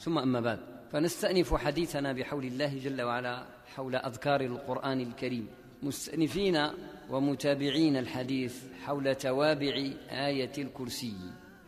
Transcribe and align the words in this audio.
ثم 0.00 0.18
أما 0.18 0.40
بعد 0.40 0.58
فنستأنف 0.92 1.54
حديثنا 1.54 2.12
بحول 2.12 2.44
الله 2.44 2.78
جل 2.78 3.02
وعلا 3.02 3.46
حول 3.74 3.96
أذكار 3.96 4.40
القرآن 4.40 5.00
الكريم. 5.00 5.48
مستأنفين 5.82 6.68
ومتابعين 7.10 7.96
الحديث 7.96 8.62
حول 8.84 9.14
توابع 9.14 9.74
آية 10.10 10.52
الكرسي 10.58 11.14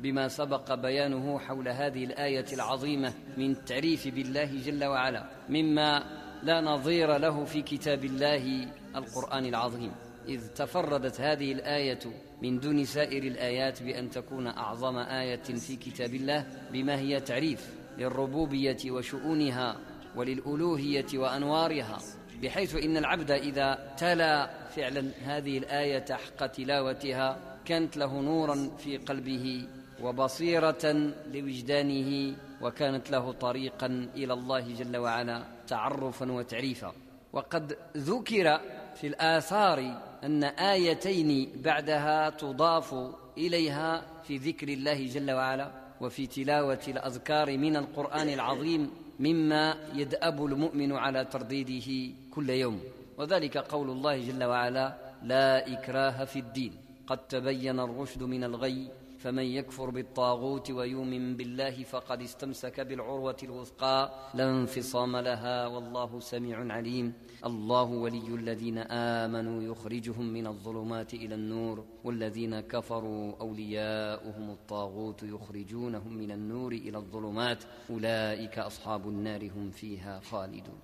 بما 0.01 0.29
سبق 0.29 0.75
بيانه 0.75 1.39
حول 1.39 1.69
هذه 1.69 2.05
الآية 2.05 2.45
العظيمة 2.53 3.13
من 3.37 3.51
التعريف 3.51 4.09
بالله 4.09 4.63
جل 4.65 4.85
وعلا 4.85 5.31
مما 5.49 6.05
لا 6.43 6.61
نظير 6.61 7.17
له 7.17 7.45
في 7.45 7.63
كتاب 7.63 8.05
الله 8.05 8.69
القرآن 8.97 9.47
العظيم. 9.47 9.93
إذ 10.29 10.49
تفردت 10.49 11.21
هذه 11.21 11.53
الآية 11.53 12.01
من 12.43 12.61
دون 12.61 12.85
سائر 12.85 13.23
الآيات 13.23 13.83
بأن 13.83 14.11
تكون 14.11 14.47
أعظم 14.47 14.97
آية 14.97 15.43
في 15.43 15.77
كتاب 15.77 16.15
الله 16.15 16.47
بما 16.73 16.99
هي 16.99 17.21
تعريف. 17.21 17.78
للربوبية 17.99 18.91
وشؤونها 18.91 19.77
وللألوهية 20.17 21.07
وأنوارها 21.15 21.99
بحيث 22.43 22.75
إن 22.75 22.97
العبد 22.97 23.31
إذا 23.31 23.95
تلا 23.97 24.51
فعلا 24.69 25.11
هذه 25.25 25.59
الآية 25.59 26.05
حق 26.11 26.47
تلاوتها 26.47 27.59
كانت 27.65 27.97
له 27.97 28.21
نورا 28.21 28.71
في 28.79 28.97
قلبه 28.97 29.69
وبصيرة 30.03 31.13
لوجدانه 31.33 32.37
وكانت 32.63 33.11
له 33.11 33.33
طريقا 33.33 33.87
إلى 34.15 34.33
الله 34.33 34.75
جل 34.75 34.97
وعلا 34.97 35.43
تعرفا 35.67 36.33
وتعريفا. 36.33 36.93
وقد 37.33 37.77
ذكر 37.97 38.61
في 38.95 39.07
الآثار 39.07 40.03
أن 40.25 40.45
آيتين 40.45 41.53
بعدها 41.65 42.31
تضاف 42.31 42.95
إليها 43.39 44.03
في 44.25 44.37
ذكر 44.37 44.69
الله 44.69 45.07
جل 45.07 45.31
وعلا. 45.31 45.88
وفي 46.01 46.27
تلاوة 46.27 46.85
الأذكار 46.89 47.59
من 47.59 47.77
القرآن 47.77 48.29
العظيم 48.29 48.91
مما 49.21 49.75
يدأب 49.95 50.45
المؤمن 50.45 50.93
على 50.93 51.25
ترديده 51.25 52.15
كل 52.31 52.51
يوم. 52.51 52.81
وذلك 53.19 53.57
قول 53.59 53.91
الله 53.91 54.17
جل 54.19 54.45
وعلا 54.45 54.95
لا 55.23 55.73
إكراه 55.73 56.25
في 56.25 56.39
الدين. 56.39 56.73
قد 57.07 57.19
تبين 57.19 57.81
الرشد 57.81 58.23
من 58.23 58.45
الغي 58.45 58.89
فمن 59.19 59.43
يكفر 59.43 59.91
بالطاغوت 59.91 60.71
ويؤمن 60.71 61.37
بالله 61.37 61.83
فقد 61.83 62.23
استمسك 62.23 62.81
بالعروة 62.81 63.37
الوثقى. 63.43 64.11
لا 64.35 64.51
انفصام 64.51 65.17
لها 65.17 65.67
والله 65.67 66.21
سميع 66.21 66.73
عليم. 66.73 67.13
الله 67.47 67.83
ولي 67.83 68.29
الذين 68.35 68.79
آمنوا 68.79 69.63
يخرجهم 69.63 70.33
من 70.33 70.47
الظلمات 70.47 71.15
إلى 71.15 71.35
النور. 71.35 71.85
والذين 72.05 72.61
كفروا 72.61 73.33
أولياؤهم 73.41 74.51
الطاغوت 74.51 75.23
يخرجونهم 75.23 76.13
من 76.17 76.31
النور 76.31 76.73
إلى 76.73 76.99
الظلمات. 76.99 77.65
أولئك 77.91 78.59
أصحاب 78.59 79.09
النار 79.09 79.51
هم 79.57 79.71
فيها 79.71 80.21
خالدون. 80.21 80.79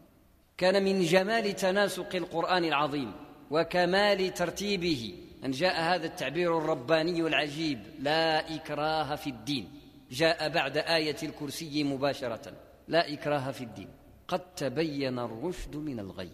كان 0.57 0.85
من 0.85 1.01
جمال 1.03 1.57
تناسق 1.57 2.15
القرآن 2.15 2.65
العظيم 2.65 3.13
وكمال 3.51 4.35
ترتيبه. 4.35 5.24
أن 5.45 5.51
جاء 5.51 5.81
هذا 5.81 6.07
التعبير 6.07 6.59
الرباني 6.59 7.21
العجيب 7.21 7.81
لا 7.99 8.55
إكراه 8.55 9.15
في 9.15 9.31
الدين. 9.31 9.81
جاء 10.11 10.49
بعد 10.49 10.77
آية 10.77 11.17
الكرسي 11.23 11.85
مباشرة 11.85 12.53
لا 12.89 13.13
إكراه 13.13 13.51
في 13.51 13.65
الدين. 13.65 13.89
قد 14.29 14.55
تبين 14.55 15.19
الرشد 15.19 15.77
من 15.77 16.01
الغي. 16.01 16.31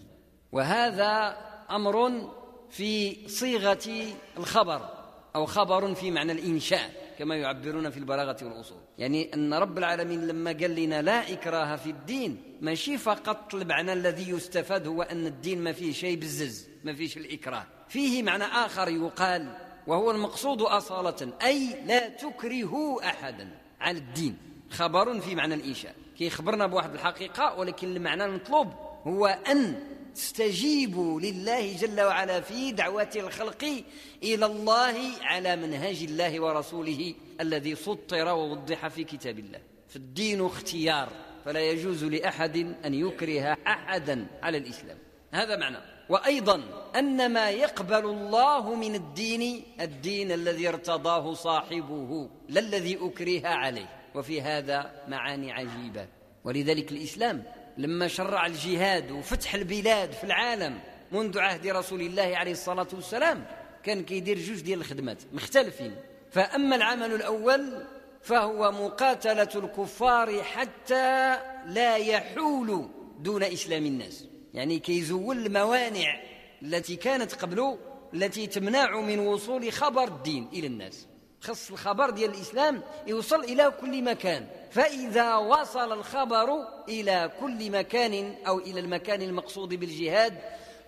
وهذا 0.52 1.36
أمر 1.70 2.28
في 2.70 3.17
صيغة 3.28 4.06
الخبر 4.36 4.89
أو 5.36 5.47
خبر 5.47 5.95
في 5.95 6.11
معنى 6.11 6.33
الإنشاء 6.33 7.14
كما 7.19 7.36
يعبرون 7.36 7.91
في 7.91 7.98
البلاغة 7.98 8.36
والأصول. 8.42 8.78
يعني 8.98 9.34
أن 9.34 9.55
رب 9.55 9.78
العالمين 9.78 10.27
لما 10.27 10.52
قال 10.52 10.74
لنا 10.74 11.02
لا 11.02 11.33
إكراه 11.33 11.77
في 11.77 11.91
الدين 11.91 12.42
ماشي 12.61 12.98
فقط 12.98 13.55
المعنى 13.55 13.92
الذي 13.92 14.30
يستفاد 14.30 14.86
هو 14.86 15.02
أن 15.02 15.27
الدين 15.27 15.64
ما 15.64 15.72
فيه 15.72 15.92
شيء 15.92 16.19
بزز 16.19 16.69
ما 16.84 16.95
فيش 16.95 17.17
الإكراه. 17.17 17.67
فيه 17.90 18.23
معنى 18.23 18.45
آخر 18.45 18.89
يقال 18.89 19.56
وهو 19.86 20.11
المقصود 20.11 20.62
أصالة 20.62 21.33
أي 21.42 21.84
لا 21.86 22.08
تكرهوا 22.08 23.08
أحدا 23.08 23.48
على 23.80 23.98
الدين. 23.98 24.36
خبر 24.70 25.20
في 25.20 25.34
معنى 25.34 25.55
الإنشاء. 25.55 25.95
كي 26.18 26.30
خبرنا 26.30 26.67
بواحد 26.67 26.95
الحقيقة 26.95 27.58
ولكن 27.58 27.96
المعنى 27.96 28.24
المطلوب 28.24 28.68
هو 29.06 29.27
أن 29.27 29.84
تستجيبوا 30.14 31.20
لله 31.20 31.77
جل 31.77 32.01
وعلا 32.01 32.40
في 32.40 32.73
دعوة 32.73 33.11
الخلق 33.17 33.84
إلى 34.22 34.46
الله 34.46 34.96
على 35.22 35.57
منهج 35.57 36.02
الله 36.02 36.40
ورسوله 36.40 37.14
الذي 37.40 37.74
سطر 37.74 38.28
ووضح 38.28 38.89
في 38.89 39.05
كتاب 39.05 39.39
الله. 39.39 39.61
فالدين 39.89 40.46
اختيار 40.46 41.08
فلا 41.45 41.61
يجوز 41.61 42.05
لأحد 42.05 42.57
أن 42.84 42.95
يكره 42.95 43.57
أحدا 43.67 44.27
على 44.42 44.58
الإسلام. 44.58 44.98
هذا 45.33 45.57
معنى. 45.57 45.99
وأيضا 46.10 46.62
أن 46.96 47.32
ما 47.32 47.50
يقبل 47.50 48.04
الله 48.04 48.74
من 48.74 48.94
الدين 48.94 49.64
الدين 49.80 50.32
الذي 50.32 50.68
ارتضاه 50.68 51.34
صاحبه 51.34 52.28
لا 52.48 52.60
الذي 52.60 52.98
أكره 53.00 53.48
عليه. 53.48 53.88
وفي 54.14 54.42
هذا 54.42 55.04
معاني 55.08 55.52
عجيبة. 55.52 56.06
ولذلك 56.44 56.92
الإسلام 56.92 57.44
لما 57.78 58.08
شرع 58.08 58.46
الجهاد 58.46 59.10
وفتح 59.10 59.54
البلاد 59.54 60.12
في 60.12 60.24
العالم 60.24 60.78
منذ 61.12 61.38
عهد 61.38 61.66
رسول 61.66 62.00
الله 62.00 62.36
عليه 62.36 62.52
الصلاة 62.52 62.88
والسلام 62.92 63.46
كان 63.82 64.02
كيدير 64.02 64.38
جوج 64.38 64.60
ديال 64.60 64.80
الخدمات 64.80 65.18
مختلفين. 65.32 65.96
فأما 66.30 66.77
العمل 66.77 67.14
الأول 67.14 67.86
فهو 68.22 68.72
مقاتلة 68.72 69.48
الكفار 69.54 70.42
حتى 70.42 71.38
لا 71.66 71.96
يحول 71.96 72.88
دون 73.18 73.42
إسلام 73.42 73.86
الناس. 73.86 74.24
يعني 74.55 74.78
كيزول 74.78 75.46
الموانع 75.46 76.20
التي 76.62 76.96
كانت 76.96 77.34
قبله 77.34 77.78
التي 78.14 78.46
تمنع 78.46 79.00
من 79.00 79.18
وصول 79.18 79.72
خبر 79.72 80.05
الدين 80.05 80.48
إلى 80.52 80.66
الناس. 80.66 81.06
خص 81.40 81.70
الخبر 81.70 82.11
ديال 82.11 82.30
الإسلام 82.30 82.83
يوصل 83.06 83.44
إلى 83.44 83.72
كل 83.80 84.05
مكان. 84.05 84.46
فإذا 84.70 85.36
وصل 85.36 85.92
الخبر 85.92 86.48
إلى 86.89 87.33
كل 87.40 87.70
مكان 87.70 88.34
أو 88.46 88.58
إلى 88.58 88.80
المكان 88.80 89.22
المقصود 89.22 89.74
بالجهاد 89.74 90.39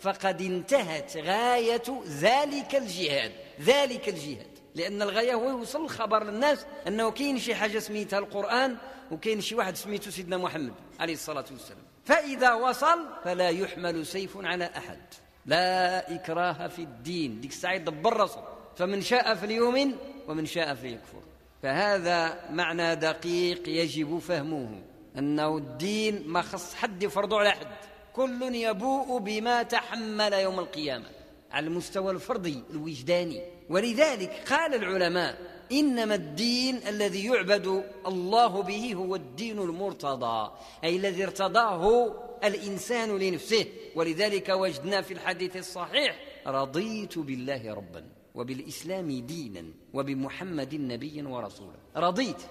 فقد 0.00 0.40
انتهت 0.42 1.16
غاية 1.16 1.82
ذلك 2.06 2.74
الجهاد 2.74 3.32
ذلك 3.60 4.08
الجهاد. 4.08 4.52
لأن 4.74 5.02
الغاية 5.02 5.34
هو 5.34 5.48
يوصل 5.48 5.84
الخبر 5.84 6.24
للناس 6.24 6.66
أنه 6.86 7.10
كاين 7.10 7.38
شي 7.38 7.54
حاجة 7.54 7.78
سميتها 7.78 8.18
القرآن 8.18 8.76
وكاين 9.10 9.40
شي 9.40 9.54
واحد 9.54 9.76
سميته 9.76 10.10
سيدنا 10.10 10.36
محمد 10.36 10.74
عليه 11.00 11.14
الصلاة 11.14 11.44
والسلام. 11.50 11.91
فإذا 12.04 12.54
وصل 12.54 13.06
فلا 13.24 13.48
يحمل 13.48 14.06
سيف 14.06 14.36
على 14.36 14.70
أحد. 14.76 14.98
لا 15.46 16.14
إكراه 16.14 16.68
في 16.68 16.82
الدين. 16.82 17.40
ديك 17.40 17.50
الساعة 17.50 17.72
يدبر 17.72 18.16
راسه. 18.16 18.44
فمن 18.76 19.00
شاء 19.00 19.34
فليؤمن 19.34 19.94
ومن 20.28 20.46
شاء 20.46 20.74
فليكفر. 20.74 21.22
فهذا 21.62 22.50
معنى 22.50 22.94
دقيق 22.94 23.68
يجب 23.68 24.18
فهمه. 24.18 24.82
أنه 25.18 25.56
الدين 25.56 26.28
ما 26.28 26.42
خص 26.42 26.74
حد 26.74 27.02
يفرضه 27.02 27.38
على 27.38 27.50
حد 27.50 27.66
كل 28.12 28.54
يبوء 28.54 29.18
بما 29.18 29.62
تحمل 29.62 30.32
يوم 30.32 30.58
القيامة. 30.58 31.06
على 31.52 31.66
المستوى 31.66 32.12
الفردي 32.12 32.62
الوجداني. 32.70 33.42
ولذلك 33.70 34.44
قال 34.50 34.74
العلماء 34.74 35.51
إنما 35.72 36.14
الدين 36.14 36.76
الذي 36.88 37.26
يعبد 37.26 37.84
الله 38.06 38.62
به 38.62 38.94
هو 38.94 39.16
الدين 39.16 39.58
المرتضى 39.58 40.52
أي 40.84 40.96
الذي 40.96 41.24
ارتضاه 41.24 42.14
الإنسان 42.44 43.18
لنفسه. 43.18 43.66
ولذلك 43.94 44.48
وجدنا 44.48 45.02
في 45.02 45.14
الحديث 45.14 45.56
الصحيح 45.56 46.18
رضيت 46.46 47.18
بالله 47.18 47.74
ربا 47.74 48.04
وبالإسلام 48.34 49.26
دينا 49.26 49.64
وبمحمد 49.94 50.74
نبيا 50.74 51.28
ورسولا 51.28 51.76
رضيت. 51.96 52.42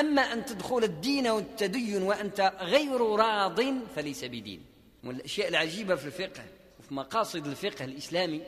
أما 0.00 0.22
أن 0.22 0.44
تدخل 0.44 0.84
الدين 0.84 1.26
والتدين 1.28 2.02
وأنت 2.02 2.52
غير 2.60 3.00
راض 3.00 3.60
فليس 3.96 4.24
بدين. 4.24 4.62
والأشياء 5.04 5.48
العجيبة 5.48 5.94
في 5.94 6.06
الفقه 6.06 6.44
وفي 6.80 6.94
مقاصد 6.94 7.46
الفقه 7.46 7.84
الإسلامي 7.84 8.42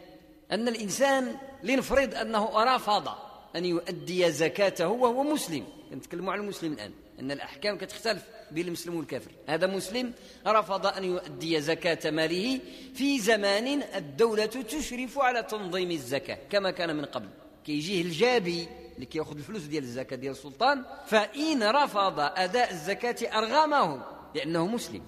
أن 0.53 0.69
الإنسان 0.69 1.37
لنفرض 1.63 2.15
أنه 2.15 2.75
رفض 2.75 3.09
أن 3.57 3.65
يؤدي 3.65 4.33
زكاته 4.33 4.89
وهو 4.89 5.23
مسلم. 5.23 5.67
نتكلموا 5.93 6.33
على 6.33 6.41
المسلم 6.41 6.73
الآن. 6.73 6.93
أن 7.21 7.31
الأحكام 7.31 7.79
كتختلف 7.79 8.23
بين 8.51 8.67
المسلم 8.67 8.97
والكافر. 8.97 9.31
هذا 9.49 9.67
مسلم 9.67 10.13
رفض 10.47 10.87
أن 10.87 11.05
يؤدي 11.05 11.61
زكاة 11.61 12.11
ماله 12.11 12.61
في 12.95 13.21
زمان 13.21 13.83
الدولة 13.83 14.47
تشرف 14.47 15.19
على 15.19 15.43
تنظيم 15.43 15.91
الزكاة 15.91 16.39
كما 16.51 16.71
كان 16.71 16.97
من 16.97 17.05
قبل. 17.05 17.29
كيجيه 17.65 18.03
الجابي 18.03 18.69
اللي 18.95 19.07
كيأخذ 19.07 19.37
الفلوس 19.37 19.63
ديال 19.63 19.83
الزكاة 19.83 20.17
ديال 20.17 20.33
السلطان 20.33 20.85
فإن 21.07 21.63
رفض 21.63 22.21
أداء 22.21 22.71
الزكاة 22.71 23.39
أرغمه 23.39 24.03
لأنه 24.35 24.67
مسلم. 24.67 25.03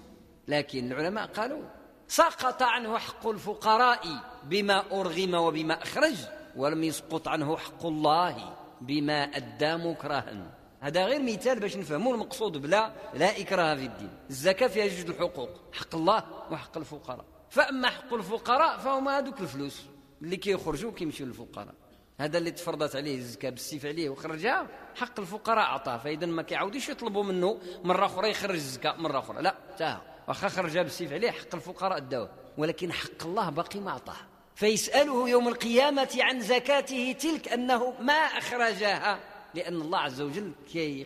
لكن 0.47 0.91
العلماء 0.91 1.25
قالوا 1.25 1.61
سقط 2.07 2.61
عنه 2.63 2.97
حق 2.97 3.27
الفقراء 3.27 4.01
بما 4.43 4.83
أرغم 4.91 5.33
وبما 5.33 5.83
أخرج. 5.83 6.15
ولم 6.55 6.83
يسقط 6.83 7.27
عنه 7.27 7.57
حق 7.57 7.85
الله 7.85 8.55
بما 8.81 9.23
أدى 9.23 9.75
مكرها 9.75 10.51
هذا 10.81 11.05
غير 11.05 11.21
مثال 11.21 11.59
باش 11.59 11.77
نفهموا 11.77 12.13
المقصود 12.13 12.57
بلا 12.57 12.93
لا 13.13 13.41
إكراه 13.41 13.75
في 13.75 13.85
الدين. 13.85 14.09
الزكاة 14.29 14.67
فيها 14.67 14.87
جوج 14.87 15.09
الحقوق 15.09 15.49
حق 15.73 15.95
الله 15.95 16.23
وحق 16.51 16.77
الفقراء. 16.77 17.25
فأما 17.49 17.89
حق 17.89 18.13
الفقراء 18.13 18.77
فهما 18.77 19.17
هذوك 19.17 19.41
الفلوس 19.41 19.85
اللي 20.21 20.37
كيخرجوا 20.37 20.91
كيمشيو 20.91 21.25
للفقراء. 21.25 21.73
هذا 22.19 22.37
اللي 22.37 22.51
تفرضت 22.51 22.95
عليه 22.95 23.17
الزكاة 23.17 23.49
بالسيف 23.49 23.85
عليه 23.85 24.09
وخرجها 24.09 24.67
حق 24.95 25.19
الفقراء 25.19 25.65
عطاه. 25.65 25.97
فإذا 25.97 26.25
ما 26.25 26.41
كيعاودوش 26.41 26.89
يطلبوا 26.89 27.23
منه 27.23 27.59
مرة 27.83 28.05
أخرى 28.05 28.29
يخرج 28.29 28.55
الزكاة 28.55 28.95
مرة 28.95 29.19
أخرى. 29.19 29.41
لا 29.41 29.55
تاه 29.77 30.01
واخا 30.27 30.47
خرجها 30.47 30.83
بالسيف 30.83 31.13
عليه 31.13 31.31
حق 31.31 31.55
الفقراء 31.55 31.99
داوه. 31.99 32.29
ولكن 32.57 32.91
حق 32.91 33.25
الله 33.25 33.49
باقي 33.49 33.79
ما 33.79 33.91
عطاه. 33.91 34.30
فيسأله 34.61 35.29
يوم 35.29 35.47
القيامة 35.47 36.09
عن 36.19 36.41
زكاته 36.41 37.15
تلك 37.19 37.47
أنه 37.47 37.93
ما 37.99 38.13
أخرجها 38.13 39.19
لأن 39.53 39.81
الله 39.81 39.99
عز 39.99 40.21
وجل 40.21 40.51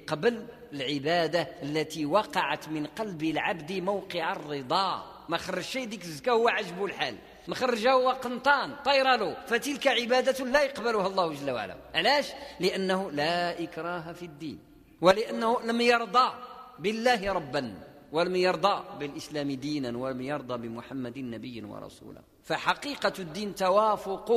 قبل 0.08 0.46
العبادة 0.74 1.48
التي 1.64 2.06
وقعت 2.06 2.70
من 2.70 2.86
قلب 2.86 3.24
العبد 3.24 3.72
موقع 3.72 4.34
الرضا. 4.34 5.24
ما 5.30 5.38
خرج 5.38 5.64
شيء 5.64 5.86
ديك 5.86 6.04
الزكاة 6.04 6.34
هو 6.34 6.48
عجبه 6.48 6.86
الحال. 6.86 7.18
مخرجه 7.48 7.92
هو 7.92 8.10
قنطان 8.10 8.76
طير 8.86 9.16
له. 9.16 9.38
فتلك 9.48 9.88
عبادة 9.88 10.46
لا 10.46 10.64
يقبلها 10.64 11.08
الله 11.08 11.34
جل 11.34 11.52
وعلا. 11.52 11.78
علاش؟ 11.96 12.32
لأنه 12.60 13.12
لا 13.12 13.64
إكراه 13.64 14.14
في 14.14 14.26
الدين 14.26 14.60
ولأنه 15.02 15.62
لم 15.62 15.82
يرضى 15.82 16.34
بالله 16.80 17.34
ربا 17.34 17.74
ولم 18.12 18.36
يرضى 18.36 18.84
بالإسلام 19.00 19.52
دينا 19.52 19.98
ولم 19.98 20.22
يرضى 20.22 20.68
بمحمد 20.68 21.18
نبيا 21.20 21.66
ورسولا. 21.66 22.22
فحقيقة 22.46 23.14
الدين 23.20 23.56
توافق 23.56 24.30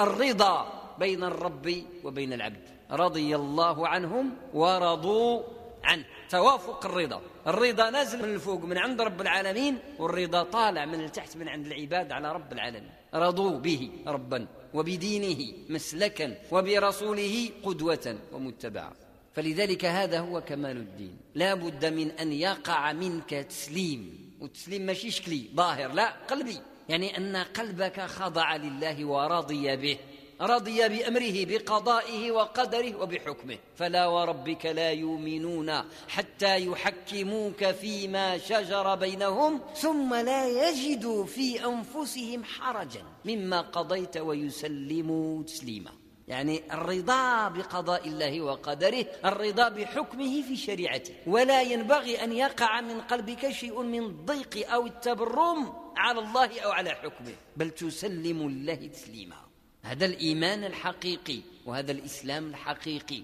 الرضا 0.00 0.56
بين 0.98 1.24
الرب 1.24 1.84
وبين 2.04 2.32
العبد. 2.32 2.62
رضي 2.90 3.36
الله 3.36 3.88
عنهم 3.88 4.34
ورضوا 4.54 5.42
عنه. 5.84 6.04
توافق 6.28 6.86
الرضا. 6.86 7.20
الرضا 7.46 7.90
نازل 7.90 8.18
من 8.18 8.34
الفوق 8.34 8.64
من 8.64 8.78
عند 8.78 9.00
رب 9.00 9.20
العالمين 9.20 9.78
والرضا 9.98 10.42
طالع 10.42 10.84
من 10.84 11.00
التحت 11.00 11.36
من 11.36 11.48
عند 11.48 11.66
العباد 11.66 12.12
على 12.12 12.32
رب 12.32 12.52
العالمين. 12.52 12.90
رضوا 13.14 13.58
به 13.58 13.90
ربا 14.06 14.46
وبدينه 14.74 15.54
مسلكا 15.68 16.34
وبرسوله 16.52 17.50
قدوة 17.64 18.16
ومتبعا. 18.32 18.92
فلذلك 19.34 19.84
هذا 19.84 20.20
هو 20.20 20.40
كمال 20.40 20.76
الدين. 20.76 21.16
لا 21.34 21.54
بد 21.54 21.84
من 21.84 22.10
أن 22.10 22.32
يقع 22.32 22.92
منك 22.92 23.30
تسليم. 23.30 24.34
والتسليم 24.40 24.82
ماشي 24.82 25.10
شكلي 25.10 25.50
ظاهر 25.54 25.92
لا 25.92 26.08
قلبي. 26.30 26.58
يعني 26.88 27.16
أن 27.16 27.36
قلبك 27.36 28.00
خضع 28.00 28.56
لله 28.56 29.04
ورضي 29.04 29.76
به 29.76 29.98
رضي 30.40 30.88
بأمره 30.88 31.44
بقضائه 31.44 32.30
وقدره 32.30 33.02
وبحكمه. 33.02 33.58
فلا 33.76 34.06
وربك 34.06 34.66
لا 34.66 34.90
يؤمنون 34.90 35.82
حتى 36.08 36.66
يحكموك 36.66 37.64
فيما 37.64 38.38
شجر 38.38 38.94
بينهم 38.94 39.60
ثم 39.74 40.14
لا 40.14 40.68
يجدوا 40.68 41.24
في 41.24 41.64
أنفسهم 41.64 42.44
حرجا 42.44 43.02
مما 43.24 43.60
قضيت 43.60 44.16
ويسلموا 44.16 45.42
تسليما. 45.42 45.90
يعني 46.28 46.62
الرضا 46.72 47.48
بقضاء 47.48 48.08
الله 48.08 48.40
وقدره 48.40 49.06
الرضا 49.24 49.68
بحكمه 49.68 50.42
في 50.42 50.56
شريعته. 50.56 51.14
ولا 51.26 51.62
ينبغي 51.62 52.24
أن 52.24 52.32
يقع 52.32 52.80
من 52.80 53.00
قلبك 53.00 53.50
شيء 53.50 53.82
من 53.82 54.02
الضيق 54.02 54.72
أو 54.72 54.86
التبرم. 54.86 55.72
على 56.08 56.18
الله 56.18 56.60
أو 56.60 56.70
على 56.70 56.90
حكمه. 56.90 57.34
بل 57.56 57.70
تسلم 57.70 58.46
الله 58.46 58.74
تسليما. 58.74 59.36
هذا 59.82 60.06
الإيمان 60.06 60.64
الحقيقي 60.64 61.40
وهذا 61.66 61.92
الإسلام 61.92 62.48
الحقيقي. 62.48 63.22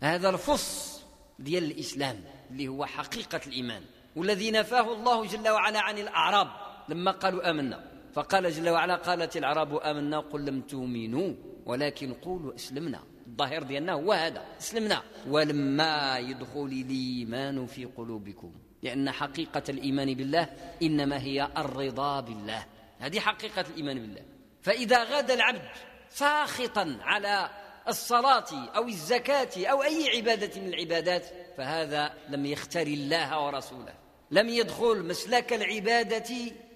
هذا 0.00 0.28
الفص 0.28 1.00
ديال 1.38 1.64
الإسلام 1.64 2.24
اللي 2.50 2.68
هو 2.68 2.86
حقيقة 2.86 3.40
الإيمان. 3.46 3.82
والذي 4.16 4.50
نفاه 4.50 4.92
الله 4.92 5.26
جل 5.26 5.48
وعلا 5.48 5.80
عن 5.80 5.98
الأعراب. 5.98 6.48
لما 6.88 7.10
قالوا 7.10 7.50
آمنا. 7.50 7.92
فقال 8.14 8.52
جل 8.52 8.68
وعلا 8.68 8.94
قالت 8.94 9.36
الأعراب 9.36 9.76
آمنا 9.76 10.20
قل 10.20 10.44
لم 10.44 10.60
تؤمنوا 10.60 11.34
ولكن 11.66 12.12
قولوا 12.12 12.54
أسلمنا. 12.54 13.00
الظاهر 13.26 13.62
ديالنا 13.62 13.92
هو 13.92 14.12
هذا. 14.12 14.44
أسلمنا. 14.60 15.02
ولما 15.28 16.18
يدخل 16.18 16.66
الإيمان 16.66 17.66
في 17.66 17.84
قلوبكم. 17.84 18.52
لأن 18.82 19.10
حقيقة 19.10 19.62
الإيمان 19.68 20.14
بالله 20.14 20.48
إنما 20.82 21.22
هي 21.22 21.48
الرضا 21.58 22.20
بالله. 22.20 22.66
هذه 22.98 23.20
حقيقة 23.20 23.64
الإيمان 23.70 23.98
بالله. 23.98 24.22
فإذا 24.62 25.04
غاد 25.04 25.30
العبد 25.30 25.62
ساخطا 26.10 26.98
على 27.00 27.50
الصلاة 27.88 28.68
أو 28.76 28.88
الزكاة 28.88 29.66
أو 29.66 29.82
أي 29.82 30.16
عبادة 30.16 30.60
من 30.60 30.68
العبادات 30.68 31.26
فهذا 31.56 32.14
لم 32.28 32.46
يختار 32.46 32.86
الله 32.86 33.44
ورسوله. 33.44 33.94
لم 34.30 34.48
يدخل 34.48 35.02
مسلك 35.02 35.52
العبادة 35.52 36.34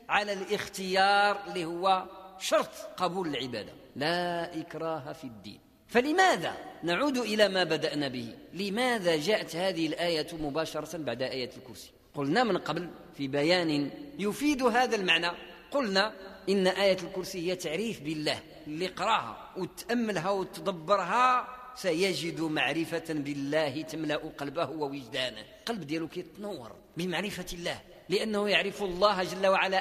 على 0.08 0.32
الاختيار 0.32 1.41
اللي 1.47 1.64
هو 1.64 2.05
شرط 2.38 2.70
قبول 2.97 3.29
العبادة. 3.29 3.73
لا 3.97 4.61
إكراه 4.61 5.12
في 5.12 5.25
الدين. 5.25 5.70
فلماذا 5.91 6.57
نعود 6.83 7.19
إلى 7.19 7.49
ما 7.49 7.65
بدأنا 7.65 8.09
به؟ 8.09 8.35
لماذا 8.55 9.17
جاءت 9.17 9.57
هذه 9.57 9.87
الآية 9.87 10.27
مباشرة 10.33 10.99
بعد 10.99 11.23
آية 11.23 11.51
الكرسي؟ 11.57 11.91
قلنا 12.15 12.45
من 12.45 12.59
قبل 12.59 12.91
في 13.17 13.29
بيان 13.29 13.91
يفيد 14.19 14.63
هذا 14.63 14.97
المعنى 14.97 15.31
قلنا 15.71 16.13
إن 16.49 16.67
آية 16.67 16.97
الكرسي 17.03 17.51
هي 17.51 17.57
تعريف 17.57 18.01
بالله 18.01 18.39
اللي 18.67 18.87
قراها 18.87 19.51
وتأملها 19.57 20.31
وتدبرها 20.31 21.49
سيجد 21.75 22.41
معرفة 22.41 23.05
بالله 23.09 23.83
تملأ 23.83 24.17
قلبه 24.17 24.71
ووجدانه. 24.71 25.45
قلب 25.67 25.87
ديالو 25.87 26.09
كيتنور 26.09 26.73
بمعرفة 26.97 27.47
الله 27.53 27.81
لأنه 28.09 28.49
يعرف 28.49 28.83
الله 28.83 29.23
جل 29.23 29.47
وعلا 29.47 29.79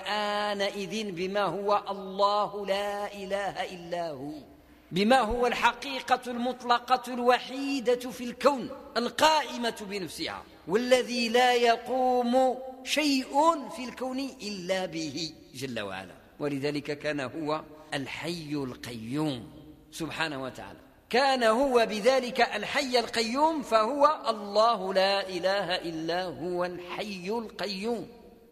آنئذ 0.51 1.11
بما 1.11 1.41
هو 1.41 1.83
الله 1.89 2.65
لا 2.65 3.13
إله 3.13 3.63
إلا 3.75 4.11
هو. 4.11 4.58
بما 4.91 5.19
هو 5.19 5.47
الحقيقة 5.47 6.31
المطلقة 6.31 7.13
الوحيدة 7.13 8.11
في 8.11 8.23
الكون 8.23 8.69
القائمة 8.97 9.75
بنفسها 9.89 10.43
والذي 10.67 11.29
لا 11.29 11.53
يقوم 11.53 12.57
شيء 12.83 13.69
في 13.69 13.83
الكون 13.83 14.19
إلا 14.19 14.85
به 14.85 15.33
جل 15.53 15.79
وعلا. 15.79 16.15
ولذلك 16.39 16.99
كان 16.99 17.19
هو 17.19 17.63
الحي 17.93 18.53
القيوم 18.53 19.49
سبحانه 19.91 20.43
وتعالى. 20.43 20.79
كان 21.09 21.43
هو 21.43 21.85
بذلك 21.85 22.41
الحي 22.41 22.99
القيوم 22.99 23.61
فهو 23.61 24.21
الله 24.29 24.93
لا 24.93 25.29
إله 25.29 25.75
إلا 25.75 26.23
هو 26.23 26.65
الحي 26.65 27.29
القيوم. 27.29 28.07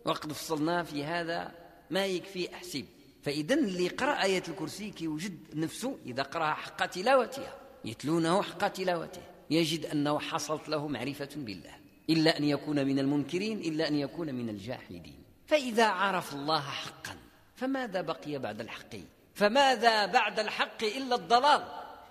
وقد 0.06 0.34
فصلنا 0.34 0.84
في 0.84 1.03
هذا 1.03 1.51
ما 1.89 2.06
يكفي 2.06 2.53
أحسب. 2.56 2.86
فاذا 3.27 3.55
اللي 3.55 3.86
يقرا 3.86 4.24
آية 4.24 4.43
الكرسي 4.48 4.89
كيوجد 4.89 5.38
نفسه 5.53 5.98
إذا 6.05 6.24
قراها 6.24 6.53
حق 6.53 6.86
تلاوتها 6.86 7.55
يتلونه 7.86 8.41
حق 8.41 8.67
تلاوته. 8.67 9.22
يجد 9.50 9.86
أنه 9.86 10.19
حصلت 10.19 10.69
له 10.69 10.88
معرفة 10.88 11.29
بالله. 11.36 11.75
إلا 12.10 12.38
أن 12.38 12.43
يكون 12.43 12.86
من 12.86 13.00
المنكرين 13.00 13.60
إلا 13.60 13.88
أن 13.88 13.96
يكون 13.96 14.36
من 14.36 14.50
الجاحدين. 14.50 15.24
فإذا 15.48 15.88
عرف 15.88 16.34
الله 16.34 16.62
حقا 16.62 17.17
فماذا 17.55 18.01
بقي 18.01 18.38
بعد 18.38 18.62
الحق؟ 18.62 18.96
فماذا 19.34 20.05
بعد 20.05 20.39
الحق 20.39 20.84
إلا 20.84 21.15
الضلال؟ 21.15 21.63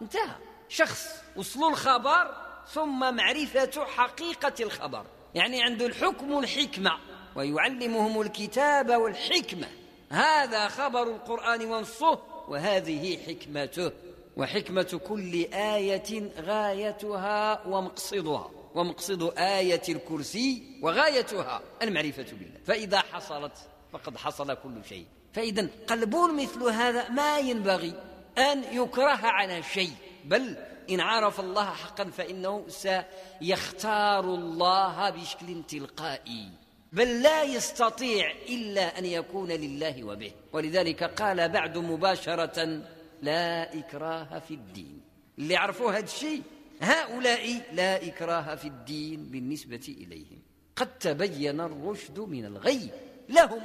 انتهى. 0.03 0.37
شخص 0.69 1.07
وصلوا 1.37 1.71
الخبر 1.71 2.35
ثم 2.69 3.17
معرفة 3.17 3.85
حقيقة 3.85 4.65
الخبر. 4.65 5.07
يعني 5.35 5.63
عنده 5.63 5.87
الحكم 5.87 6.31
والحكمة 6.31 6.99
ويعلمهم 7.37 8.21
الكتاب 8.21 8.91
والحكمة. 8.91 9.69
هذا 10.11 10.69
خبر 10.69 11.03
القرآن 11.03 11.65
ونصه 11.65 12.19
وهذه 12.49 13.19
حكمته. 13.27 13.93
وحكمة 14.37 15.01
كل 15.09 15.43
آية 15.55 16.31
غايتها 16.41 17.67
ومقصدها 17.67 18.51
ومقصد 18.75 19.39
آية 19.39 19.83
الكرسي 19.89 20.79
وغايتها 20.83 21.61
المعرفة 21.83 22.23
بالله. 22.33 22.61
فإذا 22.67 23.01
حصلت 23.01 23.53
فقد 23.93 24.17
حصل 24.17 24.55
كل 24.55 24.85
شيء. 24.89 25.07
فإذا 25.33 25.69
قلبون 25.87 26.43
مثل 26.43 26.63
هذا 26.63 27.09
ما 27.09 27.39
ينبغي 27.39 27.95
أن 28.39 28.65
يكره 28.73 29.27
على 29.27 29.63
شيء. 29.63 29.93
بل 30.25 30.57
إن 30.91 31.01
عرف 31.01 31.41
الله 31.41 31.65
حقا 31.65 32.05
فإنه 32.05 32.65
سيختار 32.69 34.25
الله 34.25 35.11
بشكل 35.11 35.63
تلقائي. 35.69 36.51
بل 36.93 37.23
لا 37.23 37.43
يستطيع 37.43 38.33
إلا 38.49 38.99
أن 38.99 39.05
يكون 39.05 39.49
لله 39.49 40.05
وبه. 40.05 40.33
ولذلك 40.53 41.05
قال 41.05 41.49
بعد 41.49 41.79
مباشرة 41.79 42.83
لا 43.23 43.79
إكراه 43.79 44.39
في 44.39 44.55
الدين. 44.55 45.01
اللي 45.39 45.57
عرفوا 45.57 45.93
هذا 45.93 46.05
الشيء 46.05 46.43
هؤلاء 46.81 47.63
لا 47.73 48.07
إكراه 48.07 48.55
في 48.55 48.69
الدين 48.69 49.25
بالنسبة 49.25 49.97
إليهم. 50.01 50.43
قد 50.77 50.99
تبين 50.99 51.61
الرشد 51.61 52.19
من 52.19 52.45
الغي. 52.45 52.91
لهم 53.29 53.63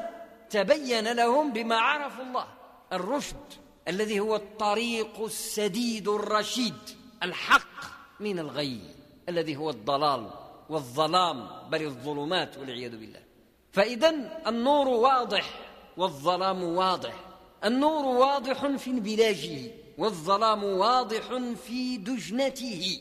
تبين 0.49 1.11
لهم 1.11 1.53
بما 1.53 1.75
عرفوا 1.75 2.23
الله. 2.23 2.47
الرشد 2.93 3.45
الذي 3.87 4.19
هو 4.19 4.35
الطريق 4.35 5.23
السديد 5.23 6.07
الرشيد 6.07 6.75
الحق 7.23 7.83
من 8.19 8.39
الغي 8.39 8.81
الذي 9.29 9.55
هو 9.55 9.69
الضلال. 9.69 10.29
والظلام 10.71 11.47
بل 11.69 11.81
الظلمات 11.81 12.57
والعياذ 12.57 12.91
بالله. 12.91 13.19
فإذا 13.71 14.41
النور 14.47 14.87
واضح 14.87 15.59
والظلام 15.97 16.63
واضح. 16.63 17.13
النور 17.65 18.05
واضح 18.05 18.67
في 18.67 18.89
انبلاجه 18.89 19.71
والظلام 19.97 20.63
واضح 20.63 21.23
في 21.67 21.97
دجنته. 21.97 22.99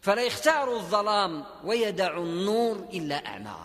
فلا 0.00 0.22
يختار 0.22 0.76
الظلام 0.76 1.44
ويدع 1.64 2.18
النور 2.18 2.88
إلا 2.92 3.26
أعمى. 3.26 3.56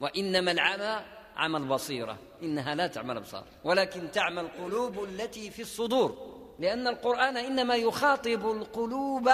وإنما 0.00 0.52
العمى 0.52 1.04
عمى 1.36 1.56
البصيرة 1.56 2.18
إنها 2.42 2.74
لا 2.74 2.86
تعمى 2.86 3.12
الأبصار. 3.12 3.44
ولكن 3.64 4.10
تعمى 4.10 4.40
القلوب 4.40 5.04
التي 5.04 5.50
في 5.50 5.62
الصدور. 5.62 6.38
لأن 6.58 6.86
القرآن 6.86 7.36
إنما 7.36 7.76
يخاطب 7.76 8.50
القلوب 8.50 9.30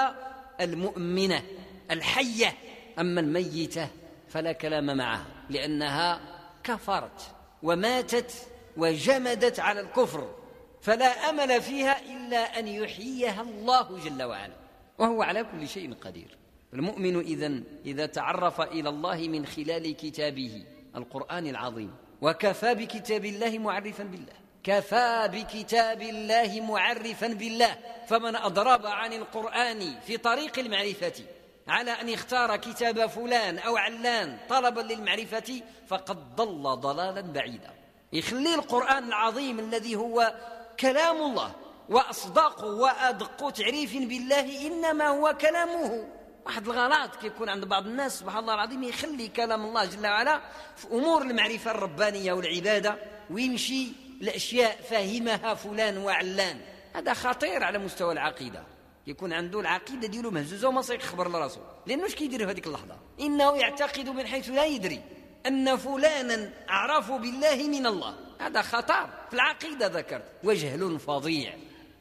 المؤمنة 0.61 1.43
الحية. 1.91 2.59
أما 2.99 3.21
الميتة 3.21 3.89
فلا 4.29 4.53
كلام 4.53 4.97
معها 4.97 5.27
لأنها 5.51 6.21
كفرت 6.65 7.35
وماتت 7.63 8.33
وجمدت 8.77 9.61
على 9.61 9.81
الكفر 9.81 10.35
فلا 10.81 11.07
أمل 11.07 11.63
فيها 11.63 12.01
إلا 12.01 12.59
أن 12.59 12.69
يحييها 12.69 13.43
الله 13.43 13.99
جل 14.05 14.23
وعلا. 14.23 14.55
وهو 14.99 15.23
على 15.23 15.45
كل 15.45 15.69
شيء 15.69 15.95
قدير. 15.95 16.39
المؤمن 16.75 17.21
إذا 17.21 17.63
إذا 17.87 18.07
تعرف 18.07 18.61
إلى 18.61 18.89
الله 18.89 19.17
من 19.17 19.47
خلال 19.47 19.97
كتابه 19.97 20.65
القرآن 20.97 21.47
العظيم 21.47 21.95
وكفى 22.21 22.75
بكتاب 22.75 23.25
الله 23.25 23.59
معرفا 23.59 24.05
بالله. 24.05 24.33
كفى 24.63 25.29
بكتاب 25.33 26.03
الله 26.03 26.61
معرفا 26.61 27.27
بالله. 27.27 27.77
فمن 28.07 28.37
أضرب 28.37 28.87
عن 28.87 29.13
القرآن 29.13 30.01
في 30.07 30.17
طريق 30.17 30.59
المعرفة 30.59 31.25
على 31.69 31.91
أن 31.91 32.09
يختار 32.09 32.57
كتاب 32.57 33.07
فلان 33.07 33.59
أو 33.59 33.77
علان 33.77 34.39
طلبا 34.49 34.81
للمعرفة 34.81 35.63
فقد 35.89 36.37
ضل 36.37 36.81
ضلالا 36.81 37.21
بعيدا. 37.21 37.71
يخلي 38.13 38.55
القرآن 38.55 39.05
العظيم 39.05 39.59
الذي 39.59 39.97
هو 39.97 40.35
كلام 40.81 41.17
الله 41.17 41.53
وأصدق 41.89 42.65
وأدق 42.65 43.51
تعريف 43.51 43.97
بالله 43.97 44.67
إنما 44.67 45.09
هو 45.09 45.37
كلامه. 45.41 46.09
واحد 46.47 46.69
الغلط 46.69 47.17
كيكون 47.17 47.49
عند 47.49 47.65
بعض 47.65 47.87
الناس 47.87 48.19
سبحان 48.19 48.39
الله 48.39 48.55
العظيم 48.55 48.83
يخلي 48.83 49.29
كلام 49.29 49.65
الله 49.65 49.85
جل 49.85 50.07
وعلا 50.07 50.41
في 50.77 50.87
أمور 50.87 51.23
المعرفة 51.23 51.71
الربانية 51.71 52.33
والعبادة 52.33 52.97
ويمشي 53.31 53.89
لأشياء 54.21 54.77
فهمها 54.91 55.55
فلان 55.55 55.99
وعلان. 55.99 56.61
هذا 56.95 57.15
خطير 57.15 57.65
على 57.65 57.79
مستوى 57.79 58.13
العقيدة. 58.13 58.74
يكون 59.07 59.33
عنده 59.33 59.61
العقيدة 59.61 60.09
ديالو 60.09 60.31
مهزوزة 60.31 60.69
وما 60.69 60.83
يخبر 60.91 61.29
لراسه 61.29 61.61
لأنه 61.87 62.07
اش 62.07 62.15
كيدير 62.15 62.47
في 62.47 62.53
هذيك 62.53 62.67
اللحظة؟ 62.67 62.97
إنه 63.21 63.57
يعتقد 63.57 64.09
من 64.09 64.27
حيث 64.27 64.49
لا 64.49 64.65
يدري 64.65 65.01
أن 65.47 65.77
فلانا 65.77 66.51
أعرف 66.71 67.13
بالله 67.13 67.57
من 67.57 67.87
الله. 67.87 68.15
هذا 68.41 68.63
خطر. 68.63 69.09
في 69.29 69.35
العقيدة 69.35 69.87
ذكرت. 69.87 70.25
وجهل 70.45 70.99
فظيع. 70.99 71.55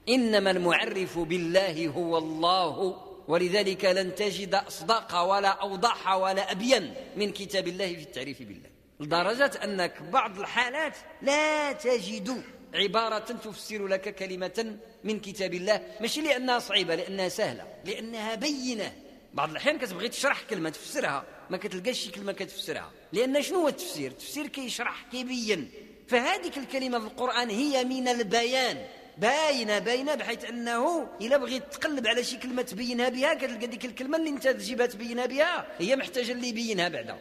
إنما 0.10 0.52
المعرف 0.52 1.20
بالله 1.20 1.88
هو 1.88 2.18
الله. 2.18 2.98
ولذلك 3.28 3.86
لن 3.86 4.16
تجد 4.16 4.56
أصدق 4.56 5.22
ولا 5.22 5.48
أوضح 5.48 6.16
ولا 6.16 6.52
أبين 6.52 6.94
من 7.16 7.32
كتاب 7.32 7.68
الله 7.68 7.94
في 7.94 8.02
التعريف 8.02 8.40
بالله. 8.40 8.70
لدرجة 9.00 9.52
أنك 9.64 10.02
بعض 10.02 10.40
الحالات 10.40 10.98
لا 11.22 11.72
تجد. 11.72 12.44
عبارة 12.74 13.20
تفسر 13.20 13.88
لك 13.88 14.16
كلمة 14.16 14.78
من 15.04 15.20
كتاب 15.20 15.54
الله 15.54 15.82
ماشي 16.02 16.22
لأنها 16.22 16.60
صعيبة 16.60 16.96
لأنها 16.96 17.30
سهلة 17.30 17.68
لأنها 17.86 18.36
بينة. 18.36 18.94
بعض 19.34 19.50
الأحيان 19.50 19.78
كتبغي 19.78 20.10
تشرح 20.10 20.42
كلمة 20.50 20.70
تفسرها 20.70 21.26
ما 21.50 21.58
كتلقاش 21.58 22.00
شي 22.00 22.12
كلمة 22.12 22.32
كتفسرها. 22.32 22.92
لأن 23.14 23.42
شنو 23.42 23.60
هو 23.60 23.68
التفسير؟ 23.68 24.12
التفسير 24.12 24.48
كيشرح 24.48 25.06
كيبين. 25.12 25.72
فهذيك 26.08 26.58
الكلمة 26.58 27.00
في 27.00 27.06
القرآن 27.06 27.50
هي 27.50 27.84
من 27.84 28.08
البيان. 28.08 28.86
باينة 29.18 29.80
باينة 29.80 30.16
بحيث 30.16 30.46
أنه 30.46 31.08
إلا 31.22 31.38
بغيت 31.38 31.64
تقلب 31.74 32.08
على 32.08 32.24
شي 32.24 32.38
كلمة 32.38 32.62
تبينها 32.62 33.10
بها 33.10 33.34
كتلقى 33.34 33.68
ديك 33.68 33.86
الكلمة 33.86 34.18
اللي 34.18 34.30
أنت 34.30 34.48
تجيبها 34.48 34.86
تبينها 34.86 35.26
بها 35.26 35.68
هي 35.80 35.96
محتاجة 35.96 36.32
اللي 36.32 36.48
يبينها 36.48 36.90
بعدا 36.90 37.18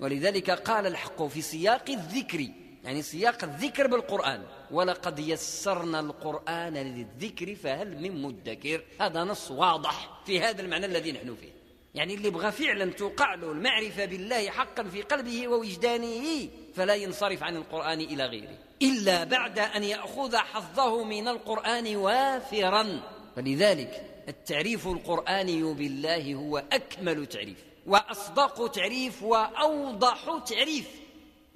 ولذلك 0.00 0.50
قال 0.50 0.86
الحق 0.86 1.22
في 1.26 1.42
سياق 1.42 1.90
الذكر 1.90 2.48
يعني 2.84 3.02
سياق 3.02 3.44
الذكر 3.44 3.86
بالقرآن. 3.86 4.42
ولقد 4.70 5.18
يسرنا 5.18 6.00
القرآن 6.00 6.74
للذكر 6.74 7.54
فهل 7.54 8.02
من 8.02 8.22
مدكر؟ 8.22 8.82
هذا 9.00 9.24
نص 9.24 9.50
واضح 9.50 10.22
في 10.26 10.40
هذا 10.40 10.62
المعنى 10.62 10.86
الذي 10.86 11.12
نحن 11.12 11.34
فيه. 11.34 11.56
يعني 11.94 12.14
اللي 12.14 12.30
بغى 12.30 12.52
فعلا 12.52 12.92
توقع 12.92 13.34
له 13.34 13.52
المعرفة 13.52 14.04
بالله 14.04 14.50
حقا 14.50 14.82
في 14.82 15.02
قلبه 15.02 15.48
ووجدانه 15.48 16.48
فلا 16.74 16.94
ينصرف 16.94 17.42
عن 17.42 17.56
القرآن 17.56 18.00
إلى 18.00 18.26
غيره 18.26 18.58
إلا 18.82 19.24
بعد 19.24 19.58
أن 19.58 19.84
يأخذ 19.84 20.36
حظه 20.36 21.04
من 21.04 21.28
القرآن 21.28 21.96
وافرا. 21.96 23.00
فلذلك 23.36 24.22
التعريف 24.28 24.86
القرآني 24.86 25.62
بالله 25.62 26.34
هو 26.34 26.62
أكمل 26.72 27.26
تعريف 27.26 27.64
وأصدق 27.86 28.70
تعريف 28.70 29.22
وأوضح 29.22 30.42
تعريف. 30.46 31.05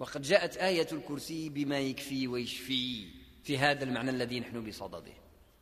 وقد 0.00 0.22
جاءت 0.22 0.56
آية 0.56 0.86
الكرسي 0.92 1.48
بما 1.48 1.78
يكفي 1.78 2.28
ويشفي. 2.28 3.06
في 3.44 3.58
هذا 3.58 3.84
المعنى 3.84 4.10
الذي 4.10 4.40
نحن 4.40 4.64
بصدده. 4.68 5.12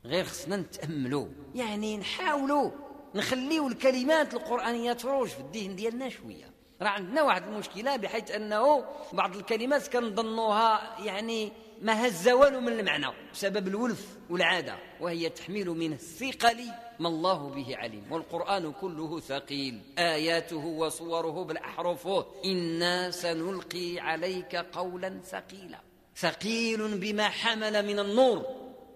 غير 0.05 0.25
خصنا 0.25 0.57
نتأملوا. 0.57 1.29
يعني 1.55 1.97
نحاولوا 1.97 2.71
نخليوا 3.15 3.69
الكلمات 3.69 4.35
القرآنية 4.35 4.93
تروج 4.93 5.29
في 5.29 5.41
الدين 5.41 5.77
ديالنا 5.77 6.09
شوية. 6.09 6.51
راه 6.83 6.89
عندنا 6.89 7.23
واحد 7.23 7.43
المشكلة 7.43 7.97
بحيث 7.97 8.31
أنه 8.31 8.85
بعض 9.13 9.37
الكلمات 9.37 9.89
كنظنوها 9.89 11.01
يعني 11.05 11.53
ما 11.83 12.07
هز 12.07 12.29
والو 12.29 12.61
من 12.61 12.69
المعنى 12.69 13.07
بسبب 13.33 13.69
الولف 13.69 14.17
والعادة 14.31 14.79
وهي 15.01 15.29
تحمل 15.29 15.67
من 15.69 15.93
الثقل 15.93 16.65
ما 16.99 17.09
الله 17.09 17.49
به 17.49 17.77
عليم. 17.77 18.13
والقرآن 18.13 18.73
كله 18.73 19.21
ثقيل 19.21 19.81
آياته 19.99 20.67
وصوره 20.67 21.45
بالأحرف. 21.45 22.09
إنا 22.45 23.11
سنلقي 23.11 23.99
عليك 23.99 24.57
قولا 24.57 25.21
ثقيلا. 25.25 25.79
ثقيل 26.17 26.99
بما 26.99 27.29
حمل 27.29 27.87
من 27.87 27.99
النور 27.99 28.47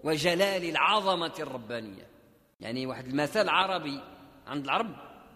وجلال 0.03 0.69
العظمة 0.69 1.33
الربانية. 1.39 2.07
يعني 2.61 2.87
واحد 2.87 3.05
المثل 3.05 3.49
عربي 3.49 4.01
عند 4.47 4.63
العرب 4.63 4.95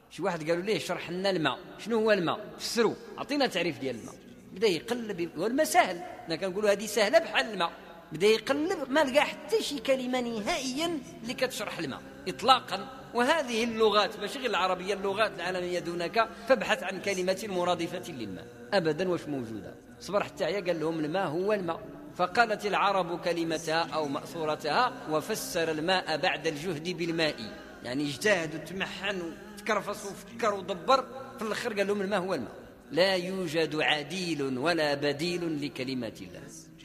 شي 0.10 0.22
واحد 0.22 0.50
قالوا 0.50 0.64
ليه 0.64 0.80
شرح 0.80 1.10
لنا 1.10 1.30
الماء؟ 1.30 1.60
شنو 1.78 2.00
هو 2.00 2.12
الماء؟ 2.12 2.54
فسروا 2.58 2.96
أعطينا 3.18 3.48
تعريف 3.48 3.80
ديال 3.80 3.96
الماء. 3.96 4.16
بدا 4.58 4.68
يقلب 4.68 5.30
والماء 5.38 5.66
سهل. 5.66 6.02
حنا 6.26 6.36
كنقولوا 6.36 6.72
هذه 6.72 6.86
سهلة 6.86 7.20
بحال 7.20 7.54
الماء. 7.54 7.72
بدا 8.12 8.28
يقلب 8.28 8.90
ما 8.90 9.00
لقى 9.00 9.22
حتى 9.22 9.64
شي 9.64 9.80
كلمة 9.80 10.22
نهائيا 10.22 11.00
اللي 11.24 11.34
كتشرح 11.34 11.80
الماء 11.80 12.02
اطلاقا. 12.28 12.88
وهذه 13.14 13.64
اللغات 13.64 14.20
ماشي 14.20 14.40
غير 14.40 14.50
العربية 14.50 14.94
اللغات 14.94 15.32
العالمية 15.36 15.80
دونك 15.80 16.30
فابحث 16.48 16.84
عن 16.84 17.02
كلمة 17.02 17.46
مرادفة 17.48 18.12
للماء. 18.12 18.46
ابدا 18.74 19.10
واش 19.10 19.28
موجودة؟ 19.28 19.76
صبر 20.00 20.24
حتى 20.24 20.46
عيا 20.46 20.62
قال 20.62 20.80
لهم 20.80 21.00
الماء 21.00 21.28
هو 21.28 21.54
الماء. 21.54 21.80
فقالت 22.16 22.66
العرب 22.66 23.20
كلمتها 23.22 23.90
أو 23.94 24.08
مأثورتها 24.08 24.94
وفسر 25.12 25.72
الماء 25.72 26.18
بعد 26.18 26.48
الجهد 26.48 26.90
بالماء. 26.90 27.36
يعني 27.84 28.10
اجتهد 28.10 28.56
وتمحن 28.56 29.34
وتكرفص 29.56 30.06
وفكر 30.06 30.54
ودبر 30.54 31.06
في 31.38 31.42
الآخر 31.42 31.74
قال 31.74 31.88
لهم 31.88 32.02
الماء 32.02 32.20
هو 32.20 32.34
الماء. 32.34 32.67
لا 32.92 33.16
يوجد 33.16 33.76
عديل 33.76 34.58
ولا 34.58 34.94
بديل 34.94 35.66
لكلمات 35.66 36.22
الله. 36.22 36.42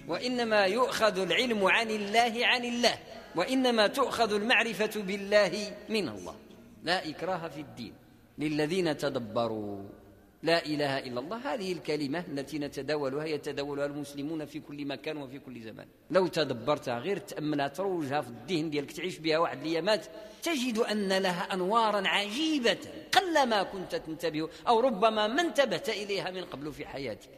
وإنما 0.08 0.64
يؤخذ 0.64 1.18
العلم 1.18 1.64
عن 1.64 1.90
الله 1.90 2.46
عن 2.46 2.64
الله 2.64 2.98
وإنما 3.36 3.86
تؤخذ 3.86 4.34
المعرفة 4.34 5.02
بالله 5.02 5.76
من 5.88 6.08
الله. 6.08 6.36
لا 6.82 7.08
إكراه 7.08 7.48
في 7.48 7.60
الدين 7.60 7.94
للذين 8.38 8.96
تدبروا. 8.96 10.01
لا 10.42 10.66
إله 10.66 10.98
إلا 10.98 11.20
الله. 11.20 11.54
هذه 11.54 11.72
الكلمة 11.72 12.24
التي 12.28 12.58
نتداولها 12.58 13.24
يتداولها 13.24 13.86
المسلمون 13.86 14.44
في 14.44 14.60
كل 14.60 14.86
مكان 14.86 15.16
وفي 15.16 15.38
كل 15.38 15.60
زمان. 15.60 15.86
لو 16.10 16.26
تدبرتها 16.26 16.98
غير 16.98 17.18
تأملها 17.18 17.68
تروجها 17.68 18.20
في 18.20 18.28
الدين 18.28 18.70
ديالك 18.70 18.92
تعيش 18.92 19.18
بها 19.18 19.38
واحد 19.38 19.60
الأيامات 19.60 20.06
تجد 20.42 20.78
أن 20.78 21.12
لها 21.12 21.54
أنوارا 21.54 22.08
عجيبة 22.08 22.78
قلما 23.12 23.62
كنت 23.62 23.94
تنتبه 23.94 24.48
أو 24.68 24.80
ربما 24.80 25.26
ما 25.26 25.42
انتبهت 25.42 25.88
إليها 25.88 26.30
من 26.30 26.44
قبل 26.44 26.72
في 26.72 26.86
حياتك. 26.86 27.30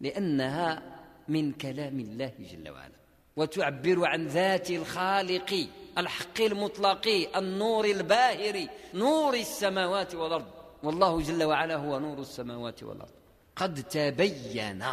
لأنها 0.00 0.82
من 1.28 1.52
كلام 1.52 2.00
الله 2.00 2.32
جل 2.38 2.70
وعلا. 2.70 2.98
وتعبر 3.36 4.06
عن 4.06 4.26
ذات 4.26 4.70
الخالق 4.70 5.68
الحق 5.98 6.40
المطلق 6.40 7.28
النور 7.36 7.84
الباهر 7.84 8.66
نور 8.94 9.34
السماوات 9.34 10.14
والأرض. 10.14 10.57
والله 10.82 11.20
جل 11.20 11.44
وعلا 11.44 11.76
هو 11.76 11.98
نور 11.98 12.18
السماوات 12.18 12.82
والأرض. 12.82 13.12
قد 13.56 13.82
تبين 13.82 14.84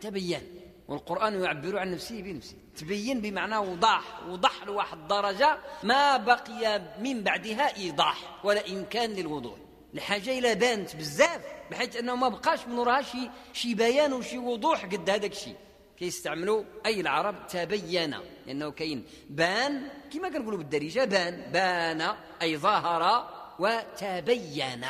تبين. 0.00 0.42
والقرآن 0.88 1.42
يعبر 1.42 1.78
عن 1.78 1.92
نفسه 1.92 2.22
بنفسه. 2.22 2.56
تبين 2.76 3.20
بمعنى 3.20 3.56
وضح 3.56 4.20
وضح 4.28 4.64
لواحد 4.64 5.08
درجة 5.08 5.58
ما 5.82 6.16
بقي 6.16 6.82
من 6.98 7.22
بعدها 7.22 7.76
إيضاح 7.76 8.44
ولا 8.44 8.68
إمكان 8.68 9.10
للوضوح. 9.10 9.58
الحاجة 9.94 10.38
إلى 10.38 10.54
بانت 10.54 10.96
بزاف 10.96 11.40
بحيث 11.70 11.96
أنه 11.96 12.14
ما 12.14 12.28
بقاش 12.28 12.66
من 12.66 12.78
وراها 12.78 13.02
شي 13.02 13.30
شي 13.52 13.74
بيان 13.74 14.12
وشي 14.12 14.38
وضوح 14.38 14.84
قد 14.84 15.10
هذاك 15.10 15.32
الشيء. 15.32 15.56
كيستعملوا 15.96 16.64
أي 16.86 17.00
العرب 17.00 17.46
تبين 17.46 18.14
لأنه 18.46 18.70
كاين 18.70 19.04
بان 19.30 19.88
كما 20.12 20.28
كنقولوا 20.28 20.58
بالدارجة 20.58 21.04
بان 21.04 21.52
بان 21.52 22.14
أي 22.42 22.56
ظهر 22.56 23.30
وتبين. 23.58 24.84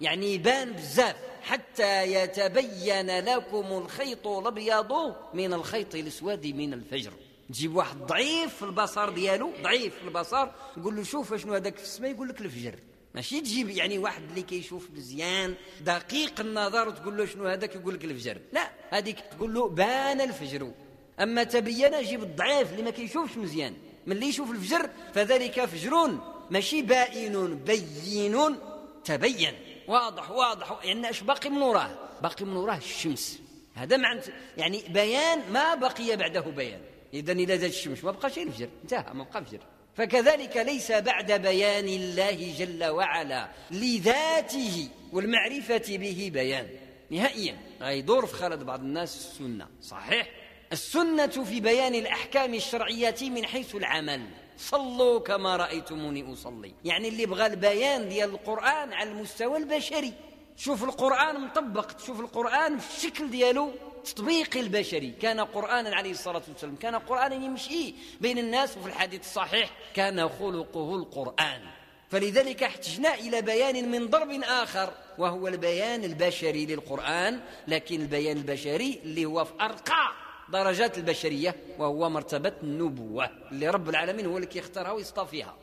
يعني 0.00 0.38
بان 0.38 0.72
بزاف 0.72 1.16
حتى 1.42 2.12
يتبين 2.12 3.18
لكم 3.18 3.66
الخيط 3.72 4.26
الأبيض 4.26 5.14
من 5.34 5.52
الخيط 5.52 5.94
الأسود 5.94 6.46
من 6.46 6.72
الفجر. 6.72 7.12
تجيب 7.48 7.76
واحد 7.76 7.98
ضعيف 7.98 8.54
في 8.54 8.62
البصر 8.62 9.10
ديالو 9.10 9.52
ضعيف 9.62 9.94
في 9.94 10.04
البصر 10.04 10.48
تقول 10.76 10.96
له 10.96 11.02
شوف 11.02 11.34
شنو 11.34 11.54
هذاك 11.54 11.76
في 11.76 11.82
السماء 11.82 12.10
يقول 12.10 12.28
لك 12.28 12.40
الفجر. 12.40 12.74
ماشي 13.14 13.40
تجيب 13.40 13.70
يعني 13.70 13.98
واحد 13.98 14.22
اللي 14.22 14.42
كيشوف 14.42 14.88
مزيان 14.96 15.54
دقيق 15.80 16.40
النظر 16.40 16.88
وتقول 16.88 17.16
له 17.16 17.26
شنو 17.26 17.46
هذاك 17.46 17.74
يقول 17.74 17.94
لك 17.94 18.04
الفجر. 18.04 18.38
لا 18.52 18.70
هذيك 18.90 19.20
تقول 19.20 19.54
له 19.54 19.68
بان 19.68 20.20
الفجر. 20.20 20.72
أما 21.20 21.44
تبين 21.44 22.02
جيب 22.02 22.22
الضعيف 22.22 22.72
اللي 22.72 22.82
ما 22.82 22.90
كيشوفش 22.90 23.36
مزيان. 23.36 23.74
من 24.06 24.12
اللي 24.12 24.26
يشوف 24.26 24.50
الفجر 24.50 24.90
فذلك 25.14 25.64
فجر 25.64 26.18
ماشي 26.50 26.82
بائن 26.82 27.54
بين 27.54 28.56
تبين. 29.04 29.54
واضح 29.88 30.30
واضح. 30.30 30.78
يعني 30.84 31.08
إيش 31.08 31.20
باقي 31.20 31.50
من 31.50 31.62
وراه؟ 31.62 31.90
باقي 32.22 32.44
من 32.44 32.56
وراه 32.56 32.76
الشمس. 32.76 33.40
هذا 33.74 33.96
معنى 33.96 34.20
يعني 34.56 34.82
بيان 34.88 35.52
ما 35.52 35.74
بقي 35.74 36.16
بعده 36.16 36.40
بيان. 36.40 36.80
إذا 37.14 37.32
إلى 37.32 37.58
زاد 37.58 37.70
الشمس 37.70 38.04
ما 38.04 38.10
بقى 38.10 38.30
شيء 38.30 38.46
الفجر 38.46 38.68
انتهى 38.82 39.14
ما 39.14 39.24
بقى 39.24 39.44
فجر 39.44 39.58
فكذلك 39.94 40.56
ليس 40.56 40.92
بعد 40.92 41.32
بيان 41.32 41.88
الله 41.88 42.54
جل 42.58 42.84
وعلا 42.84 43.48
لذاته 43.70 44.88
والمعرفة 45.12 45.96
به 45.96 46.30
بيان. 46.32 46.68
نهائيا. 47.10 47.56
غيدور 47.80 48.26
في 48.26 48.34
خالد 48.34 48.62
بعض 48.62 48.80
الناس 48.80 49.16
السنة. 49.16 49.68
صحيح. 49.82 50.28
السنة 50.72 51.26
في 51.26 51.60
بيان 51.60 51.94
الأحكام 51.94 52.54
الشرعية 52.54 53.16
من 53.20 53.46
حيث 53.46 53.74
العمل. 53.74 54.26
صلوا 54.60 55.20
كما 55.20 55.56
رأيتموني 55.56 56.32
أصلي. 56.32 56.72
يعني 56.84 57.08
اللي 57.08 57.26
بغى 57.26 57.46
البيان 57.46 58.08
ديال 58.08 58.30
القرآن 58.30 58.92
على 58.92 59.10
المستوى 59.10 59.56
البشري. 59.58 60.12
شوف 60.56 60.84
القرآن 60.84 61.40
مطبق 61.40 61.86
تشوف 61.92 62.20
القرآن 62.20 62.78
في 62.78 62.96
الشكل 62.96 63.30
ديالو 63.30 63.72
تطبيق 64.04 64.56
البشري. 64.56 65.10
كان 65.10 65.40
قرآنا 65.40 65.96
عليه 65.96 66.10
الصلاة 66.10 66.42
والسلام 66.48 66.76
كان 66.76 66.94
قرآنا 66.94 67.34
يمشي 67.34 67.94
بين 68.20 68.38
الناس 68.38 68.76
وفي 68.76 68.86
الحديث 68.86 69.20
الصحيح 69.20 69.70
كان 69.94 70.28
خلقه 70.28 70.94
القرآن. 70.96 71.62
فلذلك 72.10 72.62
احتجنا 72.62 73.14
إلى 73.14 73.42
بيان 73.42 73.90
من 73.90 74.06
ضرب 74.06 74.30
آخر 74.44 74.92
وهو 75.18 75.48
البيان 75.48 76.04
البشري 76.04 76.66
للقرآن 76.66 77.40
لكن 77.68 78.00
البيان 78.00 78.36
البشري 78.36 79.00
اللي 79.04 79.24
هو 79.24 79.44
في 79.44 79.52
أرقى. 79.60 80.29
درجات 80.52 80.98
البشرية 80.98 81.56
وهو 81.78 82.10
مرتبة 82.10 82.52
النبوة 82.62 83.30
اللي 83.52 83.68
رب 83.68 83.88
العالمين 83.88 84.26
هو 84.26 84.36
اللي 84.36 84.46
كيختارها 84.46 84.92
ويصطفيها 84.92 85.56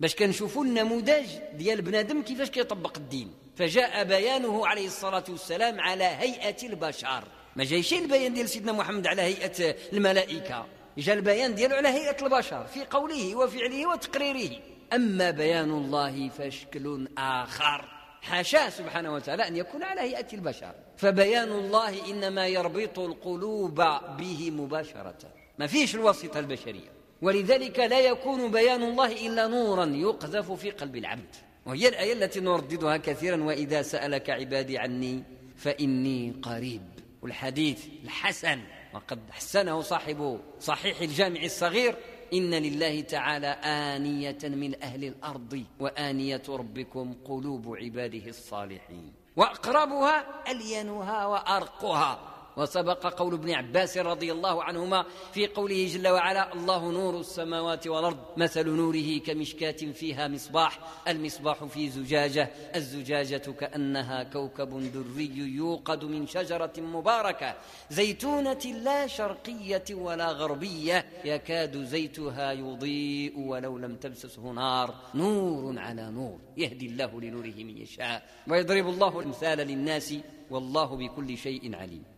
باش 0.00 0.14
كنشوفوا 0.14 0.64
النموذج 0.64 1.26
ديال 1.52 1.82
بنادم 1.82 2.22
كيفاش 2.22 2.50
كيطبق 2.50 2.96
الدين. 2.96 3.34
فجاء 3.56 4.04
بيانه 4.04 4.66
عليه 4.66 4.86
الصلاة 4.86 5.24
والسلام 5.28 5.80
على 5.80 6.04
هيئة 6.04 6.66
البشر. 6.66 7.24
ما 7.56 7.64
جايش 7.64 7.92
البيان 7.92 8.34
ديال 8.34 8.48
سيدنا 8.48 8.72
محمد 8.72 9.06
على 9.06 9.22
هيئة 9.22 9.76
الملائكة. 9.92 10.66
جاء 10.98 11.16
البيان 11.16 11.54
ديالو 11.54 11.76
على 11.76 11.88
هيئة 11.88 12.26
البشر 12.26 12.66
في 12.66 12.84
قوله 12.84 13.36
وفعله 13.36 13.88
وتقريره. 13.88 14.56
أما 14.92 15.30
بيان 15.30 15.70
الله 15.70 16.28
فشكل 16.28 17.08
آخر. 17.18 17.88
حاشاه 18.22 18.68
سبحانه 18.68 19.14
وتعالى 19.14 19.48
أن 19.48 19.56
يكون 19.56 19.82
على 19.82 20.00
هيئة 20.00 20.26
البشر. 20.32 20.74
فبيان 21.02 21.52
الله 21.52 22.10
إنما 22.10 22.46
يربط 22.46 22.98
القلوب 22.98 23.74
به 24.18 24.50
مباشرة. 24.50 25.22
ما 25.58 25.66
فيش 25.66 25.94
الواسطة 25.94 26.38
البشرية. 26.40 26.92
ولذلك 27.22 27.78
لا 27.78 28.00
يكون 28.00 28.50
بيان 28.50 28.82
الله 28.82 29.26
إلا 29.26 29.46
نورا 29.46 29.84
يقذف 29.84 30.52
في 30.52 30.70
قلب 30.70 30.96
العبد. 30.96 31.34
وهي 31.66 31.88
الآية 31.88 32.12
التي 32.12 32.40
نرددها 32.40 32.96
كثيرا 32.96 33.42
وإذا 33.42 33.82
سألك 33.82 34.30
عبادي 34.30 34.78
عني 34.78 35.22
فإني 35.56 36.34
قريب. 36.42 36.82
والحديث 37.22 37.86
الحسن 38.04 38.60
وقد 38.94 39.20
حسنه 39.30 39.80
صاحب 39.80 40.40
صحيح 40.60 41.00
الجامع 41.00 41.42
الصغير 41.42 41.94
إن 42.32 42.54
لله 42.54 43.00
تعالى 43.00 43.46
آنية 43.64 44.38
من 44.44 44.82
أهل 44.82 45.04
الأرض 45.04 45.64
وآنية 45.80 46.42
ربكم 46.48 47.14
قلوب 47.24 47.76
عباده 47.76 48.26
الصالحين. 48.26 49.21
وأقربها 49.36 50.24
ألينها 50.48 51.26
وأرقها. 51.26 52.31
وسبق 52.56 53.06
قول 53.06 53.34
ابن 53.34 53.50
عباس 53.50 53.98
رضي 53.98 54.32
الله 54.32 54.64
عنهما 54.64 55.04
في 55.32 55.46
قوله 55.46 55.86
جل 55.86 56.08
وعلا 56.08 56.52
الله 56.54 56.90
نور 56.92 57.20
السماوات 57.20 57.86
والأرض 57.86 58.18
مثل 58.36 58.68
نوره 58.68 59.18
كمشكاة 59.18 59.72
فيها 59.72 60.28
مصباح 60.28 60.78
المصباح 61.08 61.64
في 61.64 61.88
زجاجة 61.88 62.50
الزجاجة 62.76 63.52
كأنها 63.60 64.22
كوكب 64.22 64.92
دري 64.92 65.32
يوقد 65.36 66.04
من 66.04 66.26
شجرة 66.26 66.72
مباركة 66.78 67.54
زيتونة 67.90 68.64
لا 68.82 69.06
شرقية 69.06 69.84
ولا 69.90 70.28
غربية 70.32 71.06
يكاد 71.24 71.84
زيتها 71.84 72.52
يضيء 72.52 73.38
ولو 73.38 73.78
لم 73.78 73.96
تمسسه 73.96 74.42
نار 74.50 74.94
نور 75.14 75.78
على 75.78 76.10
نور 76.10 76.38
يهدي 76.56 76.86
الله 76.86 77.20
لنوره 77.20 77.64
من 77.64 77.78
يشاء 77.78 78.22
ويضرب 78.48 78.88
الله 78.88 79.20
الأمثال 79.20 79.58
للناس 79.58 80.14
والله 80.50 80.96
بكل 80.96 81.38
شيء 81.38 81.76
عليم. 81.76 82.11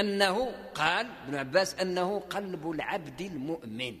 أنه 0.00 0.52
قال 0.74 1.06
ابن 1.26 1.36
عباس 1.36 1.74
أنه 1.74 2.20
قلب 2.20 2.70
العبد 2.70 3.20
المؤمن. 3.20 3.94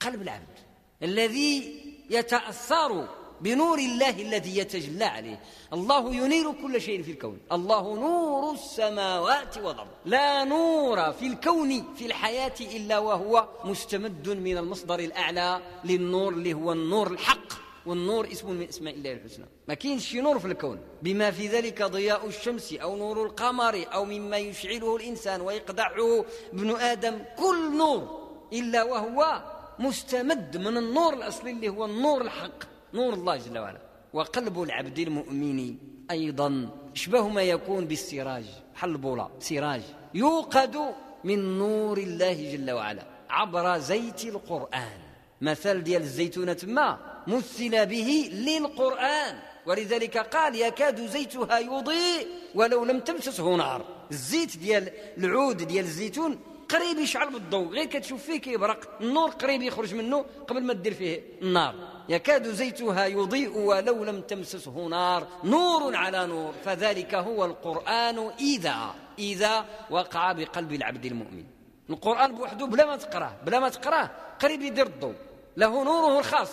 قلب 0.00 0.22
العبد 0.22 0.58
الذي 1.02 1.82
يتأثر 2.10 3.08
بنور 3.40 3.78
الله 3.78 4.10
الذي 4.10 4.58
يتجلى 4.58 5.04
عليه. 5.04 5.40
الله 5.72 6.14
ينير 6.14 6.52
كل 6.52 6.80
شيء 6.80 7.02
في 7.02 7.10
الكون. 7.10 7.38
الله 7.52 7.94
نور 7.94 8.52
السماوات 8.52 9.58
والأرض. 9.58 9.88
لا 10.04 10.44
نور 10.44 11.12
في 11.12 11.26
الكون 11.26 11.94
في 11.94 12.06
الحياة 12.06 12.54
إلا 12.60 12.98
وهو 12.98 13.48
مستمد 13.64 14.28
من 14.28 14.58
المصدر 14.58 14.98
الأعلى 14.98 15.60
للنور 15.84 16.32
اللي 16.32 16.54
هو 16.54 16.72
النور 16.72 17.10
الحق. 17.10 17.61
والنور 17.86 18.32
اسم 18.32 18.50
من 18.50 18.68
اسماء 18.68 18.94
الله 18.94 19.12
الحسنى. 19.12 19.44
ما 19.68 19.74
كاينش 19.74 20.08
شي 20.08 20.20
نور 20.20 20.38
في 20.38 20.46
الكون. 20.46 20.78
بما 21.02 21.30
في 21.30 21.48
ذلك 21.48 21.82
ضياء 21.82 22.26
الشمس 22.26 22.72
أو 22.72 22.96
نور 22.96 23.26
القمر 23.26 23.84
أو 23.94 24.04
مما 24.04 24.36
يشعله 24.36 24.96
الإنسان 24.96 25.40
ويقدعه 25.40 26.24
ابن 26.52 26.70
آدم 26.70 27.18
كل 27.38 27.76
نور 27.76 28.28
إلا 28.52 28.82
وهو 28.82 29.42
مستمد 29.78 30.56
من 30.56 30.76
النور 30.76 31.14
الأصلي 31.14 31.50
اللي 31.50 31.68
هو 31.68 31.84
النور 31.84 32.22
الحق 32.22 32.64
نور 32.94 33.14
الله 33.14 33.36
جل 33.36 33.58
وعلا. 33.58 33.80
وقلب 34.12 34.62
العبد 34.62 34.98
المؤمن 34.98 35.76
أيضا. 36.10 36.68
اشبه 36.94 37.28
ما 37.28 37.42
يكون 37.42 37.84
بالسراج. 37.84 38.44
بحال 38.74 38.90
البوله 38.90 39.30
سراج. 39.38 39.82
يوقد 40.14 40.94
من 41.24 41.58
نور 41.58 41.98
الله 41.98 42.52
جل 42.52 42.70
وعلا. 42.70 43.06
عبر 43.30 43.78
زيت 43.78 44.24
القرآن. 44.24 44.98
مثل 45.40 45.82
ديال 45.82 46.02
الزيتونة 46.02 46.56
ما؟ 46.64 47.11
مثل 47.26 47.86
به 47.86 48.30
للقرآن. 48.32 49.38
ولذلك 49.66 50.18
قال 50.18 50.54
يكاد 50.54 51.06
زيتها 51.06 51.58
يضيء 51.58 52.26
ولو 52.54 52.84
لم 52.84 53.00
تمسسه 53.00 53.56
نار. 53.56 53.84
الزيت 54.10 54.56
ديال 54.56 54.90
العود 55.18 55.56
ديال 55.56 55.84
الزيتون 55.84 56.40
قريب 56.68 56.98
يشعل 56.98 57.30
بالضوء. 57.30 57.68
غير 57.68 57.84
كتشوف 57.84 58.22
فيه 58.22 58.40
كيبرق. 58.40 59.00
النور 59.00 59.30
قريب 59.30 59.62
يخرج 59.62 59.94
منه 59.94 60.24
قبل 60.48 60.62
ما 60.62 60.72
دير 60.72 60.94
فيه 60.94 61.22
النار. 61.42 61.74
يكاد 62.08 62.48
زيتها 62.48 63.06
يضيء 63.06 63.58
ولو 63.58 64.04
لم 64.04 64.20
تمسسه 64.20 64.88
نار. 64.88 65.26
نور 65.44 65.96
على 65.96 66.26
نور. 66.26 66.52
فذلك 66.64 67.14
هو 67.14 67.44
القرآن 67.44 68.30
إذا 68.40 68.94
إذا 69.18 69.64
وقع 69.90 70.32
بقلب 70.32 70.72
العبد 70.72 71.04
المؤمن. 71.04 71.44
القرآن 71.90 72.34
بوحده 72.34 72.66
بلا 72.66 72.86
ما 72.86 72.96
تقرأه 72.96 73.36
بلا 73.46 73.60
ما 73.60 73.68
تقرأه 73.68 74.10
قريب 74.40 74.62
يدير 74.62 74.86
الضوء. 74.86 75.14
له 75.56 75.84
نوره 75.84 76.18
الخاص. 76.18 76.50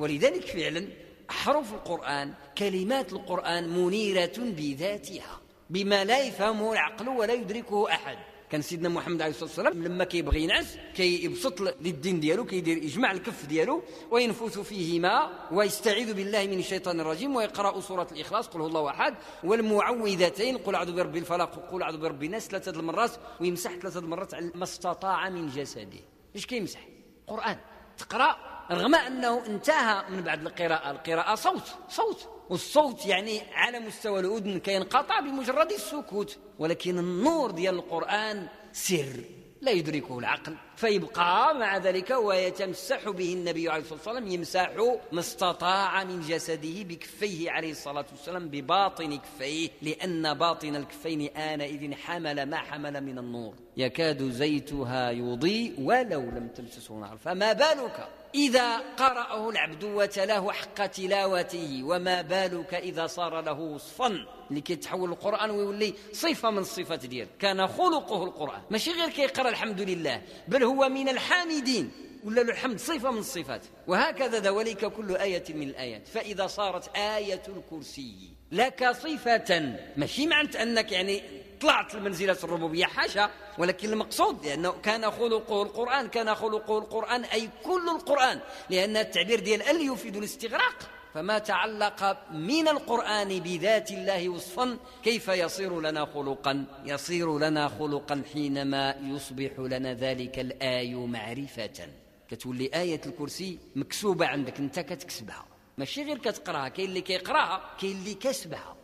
ولذلك 0.00 0.44
فعلا 0.44 0.88
أحرف 1.30 1.72
القرآن 1.74 2.34
كلمات 2.58 3.12
القرآن 3.12 3.68
منيرة 3.68 4.32
بذاتها 4.38 5.40
بما 5.70 6.04
لا 6.04 6.18
يفهمه 6.26 6.72
العقل 6.72 7.08
ولا 7.08 7.34
يدركه 7.34 7.90
أحد. 7.90 8.18
كان 8.50 8.62
سيدنا 8.62 8.88
محمد 8.88 9.22
عليه 9.22 9.30
الصلاة 9.30 9.48
والسلام 9.48 9.84
لما 9.84 10.04
كيبغي 10.04 10.42
ينعس 10.42 10.78
كيبسط 10.94 11.60
للدين 11.60 12.20
ديالو 12.20 12.44
كيدير 12.44 12.76
يجمع 12.76 13.12
الكف 13.12 13.46
ديالو 13.46 13.82
وينفث 14.10 14.58
فيه 14.58 15.00
ماء 15.00 15.48
ويستعيذ 15.52 16.14
بالله 16.14 16.46
من 16.46 16.58
الشيطان 16.58 17.00
الرجيم 17.00 17.36
ويقرأ 17.36 17.80
سورة 17.80 18.08
الإخلاص 18.12 18.48
قل 18.48 18.60
هو 18.60 18.66
الله 18.66 18.90
أحد 18.90 19.14
والمعوذتين 19.44 20.58
قل 20.58 20.74
أعوذ 20.74 20.92
برب 20.92 21.16
الفلق 21.16 21.70
قل 21.72 21.82
أعوذ 21.82 21.98
برب 21.98 22.22
الناس 22.22 22.48
ثلاثة 22.48 22.80
المرات 22.80 23.10
ويمسح 23.40 23.74
ثلاثة 23.74 24.00
المرات 24.00 24.34
على 24.34 24.50
ما 24.54 24.64
استطاع 24.64 25.28
من 25.30 25.48
جسده. 25.48 26.00
إيش 26.36 26.46
كيمسح؟ 26.46 26.80
قرآن. 27.26 27.58
تقرأ 27.98 28.49
رغم 28.70 28.94
أنه 28.94 29.46
انتهى 29.46 30.04
من 30.10 30.22
بعد 30.22 30.46
القراءة. 30.46 30.90
القراءة 30.90 31.34
صوت 31.34 31.74
صوت. 31.88 32.28
والصوت 32.50 33.06
يعني 33.06 33.40
على 33.54 33.80
مستوى 33.80 34.20
الأذن 34.20 34.60
كينقطع 34.60 35.20
بمجرد 35.20 35.72
السكوت. 35.72 36.38
ولكن 36.58 36.98
النور 36.98 37.50
ديال 37.50 37.74
القرآن 37.74 38.48
سر 38.72 39.24
لا 39.60 39.70
يدركه 39.70 40.18
العقل. 40.18 40.56
فيبقى 40.76 41.54
مع 41.54 41.76
ذلك 41.76 42.10
ويتمسح 42.10 43.08
به 43.08 43.32
النبي 43.32 43.68
عليه 43.68 43.80
الصلاة 43.80 43.98
والسلام 43.98 44.28
يمسح 44.28 44.70
ما 45.12 45.20
استطاع 45.20 46.04
من 46.04 46.20
جسده 46.20 46.82
بكفيه 46.82 47.50
عليه 47.50 47.70
الصلاة 47.70 48.04
والسلام 48.12 48.48
بباطن 48.48 49.18
كفيه 49.18 49.70
لأن 49.82 50.34
باطن 50.34 50.76
الكفين 50.76 51.36
آنئذ 51.36 51.94
حمل 51.94 52.46
ما 52.46 52.56
حمل 52.56 53.00
من 53.00 53.18
النور. 53.18 53.54
يكاد 53.76 54.30
زيتها 54.30 55.10
يضيء 55.10 55.74
ولو 55.80 56.20
لم 56.20 56.48
تمسسه 56.48 56.94
نار. 56.94 57.16
فما 57.16 57.52
بالك؟ 57.52 58.08
إذا 58.34 58.78
قرأه 58.78 59.50
العبد 59.50 59.84
وتلاه 59.84 60.52
حق 60.52 60.86
تلاوته 60.86 61.82
وما 61.84 62.22
بالك 62.22 62.74
إذا 62.74 63.06
صار 63.06 63.40
له 63.40 63.60
وصفا 63.60 64.26
اللي 64.50 64.60
كيتحول 64.60 65.10
القرآن 65.10 65.50
ويولي 65.50 65.94
صفة 66.12 66.50
من 66.50 66.58
الصفات 66.58 67.06
ديال 67.06 67.28
كان 67.38 67.66
خلقه 67.66 68.24
القرآن. 68.24 68.62
ماشي 68.70 68.92
غير 68.92 69.08
كيقرأ 69.08 69.48
الحمد 69.48 69.80
لله 69.80 70.22
بل 70.48 70.64
هو 70.64 70.88
من 70.88 71.08
الحامدين. 71.08 71.90
ولا 72.24 72.40
له 72.40 72.52
الحمد 72.52 72.78
صفة 72.78 73.10
من 73.10 73.18
الصفات. 73.18 73.64
وهكذا 73.86 74.38
ذلك 74.38 74.92
كل 74.92 75.16
آية 75.16 75.44
من 75.48 75.68
الآيات. 75.68 76.08
فإذا 76.08 76.46
صارت 76.46 76.96
آية 76.96 77.42
الكرسي 77.48 78.39
لك 78.52 78.90
صفة. 78.90 79.76
ماشي 79.96 80.26
معنى 80.26 80.62
أنك 80.62 80.92
يعني 80.92 81.22
طلعت 81.60 81.94
لمنزلة 81.94 82.36
الربوبية 82.44 82.84
حاشا 82.84 83.30
ولكن 83.58 83.92
المقصود 83.92 84.46
لأنه 84.46 84.70
كان 84.70 85.10
خلقه 85.10 85.62
القرآن 85.62 86.08
كان 86.08 86.34
خلقه 86.34 86.78
القرآن 86.78 87.24
أي 87.24 87.48
كل 87.64 87.88
القرآن 87.88 88.40
لأن 88.70 88.96
التعبير 88.96 89.40
ديال 89.40 89.62
ال 89.62 89.92
يفيد 89.92 90.16
الاستغراق. 90.16 90.74
فما 91.14 91.38
تعلق 91.38 92.16
من 92.32 92.68
القرآن 92.68 93.28
بذات 93.40 93.90
الله 93.90 94.28
وصفا 94.28 94.76
كيف 95.04 95.28
يصير 95.28 95.80
لنا 95.80 96.04
خلقا؟ 96.04 96.64
يصير 96.86 97.38
لنا 97.38 97.68
خلقا 97.68 98.22
حينما 98.32 98.96
يصبح 99.02 99.50
لنا 99.58 99.94
ذلك 99.94 100.38
الآي 100.38 100.94
معرفة. 100.94 101.88
كتولي 102.30 102.70
آية 102.74 103.00
الكرسي 103.06 103.58
مكسوبة 103.76 104.26
عندك 104.26 104.58
أنت 104.58 104.80
كتكسبها. 104.80 105.49
ماشي 105.80 106.04
غير 106.04 106.18
كتقراها 106.18 106.68
كاين 106.68 106.88
اللي 106.88 107.00
كيقراها 107.00 107.76
كاين 107.80 107.96
اللي 107.96 108.14
كسبها 108.14 108.76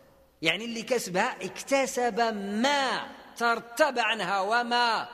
يعني 0.42 0.64
اللي 0.64 0.82
كسبها 0.82 1.44
اكتسب 1.44 2.20
ما 2.62 3.06
ترتب 3.36 3.98
عنها 3.98 4.40
وما 4.40 5.08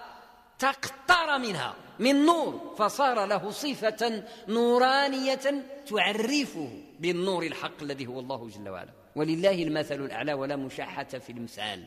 تقطر 0.58 1.38
منها. 1.38 1.74
من 1.98 2.26
نور 2.26 2.74
فصار 2.78 3.24
له 3.24 3.50
صفة 3.50 4.24
نورانية 4.48 5.64
تعرفه 5.86 6.82
بالنور 7.00 7.42
الحق 7.42 7.82
الذي 7.82 8.06
هو 8.06 8.20
الله 8.20 8.48
جل 8.48 8.68
وعلا. 8.68 8.92
ولله 9.16 9.62
المثل 9.62 10.04
الأعلى 10.04 10.32
ولا 10.32 10.56
مشاحة 10.56 11.04
في 11.04 11.32
المثال. 11.32 11.84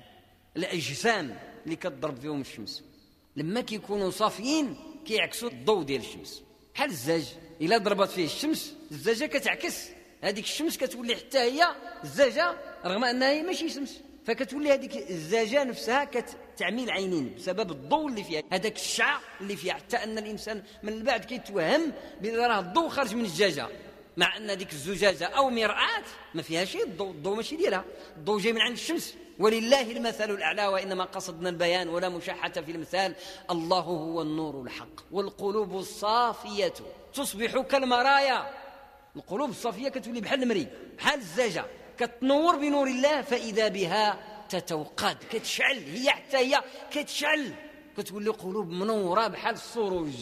الأجسام 0.57 1.37
اللي 1.65 1.75
كتضرب 1.75 2.17
فيهم 2.19 2.41
الشمس. 2.41 2.83
لما 3.35 3.61
كيكونوا 3.61 4.09
صافيين 4.09 4.77
كيعكسوا 5.05 5.49
الضوء 5.49 5.83
ديال 5.83 6.01
الشمس. 6.01 6.44
بحال 6.75 6.89
الزاج 6.89 7.25
إلا 7.61 7.77
ضربت 7.77 8.09
فيه 8.09 8.25
الشمس 8.25 8.73
الزاجة 8.91 9.25
كتعكس. 9.25 9.89
هذيك 10.23 10.43
الشمس 10.43 10.77
كتولي 10.77 11.15
حتى 11.15 11.37
هي 11.37 11.75
الزاجة 12.03 12.55
رغم 12.85 13.03
أنها 13.03 13.29
هي 13.29 13.43
ماشي 13.43 13.69
شمس. 13.69 14.01
فكتولي 14.25 14.73
هذيك 14.73 15.09
الزاجة 15.09 15.63
نفسها 15.63 16.03
كتعمي 16.03 16.83
العينين 16.83 17.35
بسبب 17.35 17.71
الضوء 17.71 18.07
اللي 18.07 18.23
فيها. 18.23 18.43
هذاك 18.51 18.75
الشعاع 18.75 19.19
اللي 19.41 19.55
فيها 19.55 19.73
حتى 19.73 19.97
أن 19.97 20.17
الإنسان 20.17 20.63
من 20.83 21.03
بعد 21.03 21.25
كيتوهم 21.25 21.91
بأن 22.21 22.35
راه 22.35 22.59
الضوء 22.59 22.89
خارج 22.89 23.15
من 23.15 23.25
الزجاجة 23.25 23.67
مع 24.17 24.37
أن 24.37 24.57
ديك 24.57 24.73
الزجاجة 24.73 25.25
أو 25.25 25.49
مرآة 25.49 26.03
ما 26.33 26.41
فيها 26.41 26.65
شيء 26.65 26.83
الضوء 26.83 27.11
الضوء 27.11 27.35
ماشي 27.35 27.55
ديالها. 27.55 27.85
الضوء 28.17 28.39
جاي 28.39 28.53
من 28.53 28.61
عند 28.61 28.73
الشمس. 28.73 29.15
ولله 29.39 29.91
المثل 29.91 30.31
الأعلى 30.31 30.67
وإنما 30.67 31.03
قصدنا 31.03 31.49
البيان 31.49 31.89
ولا 31.89 32.09
مشحة 32.09 32.49
في 32.49 32.71
المثال. 32.71 33.15
الله 33.51 33.79
هو 33.79 34.21
النور 34.21 34.61
الحق 34.61 35.01
والقلوب 35.11 35.77
الصافية 35.77 36.73
تصبح 37.13 37.61
كالمرايا. 37.61 38.49
القلوب 39.15 39.49
الصافية 39.49 39.89
كتولي 39.89 40.21
بحال 40.21 40.43
المري 40.43 40.67
بحال 40.97 41.19
الزجاجة. 41.19 41.65
كتنور 41.97 42.55
بنور 42.55 42.87
الله 42.87 43.21
فإذا 43.21 43.67
بها 43.67 44.19
تتوقد 44.49 45.17
كتشعل 45.31 45.77
هي 45.77 46.09
حتى 46.09 46.37
هي 46.37 46.61
كتشعل. 46.91 47.53
كتولي 47.97 48.29
قلوب 48.29 48.69
منورة 48.69 49.27
بحال 49.27 49.53
السروج 49.53 50.13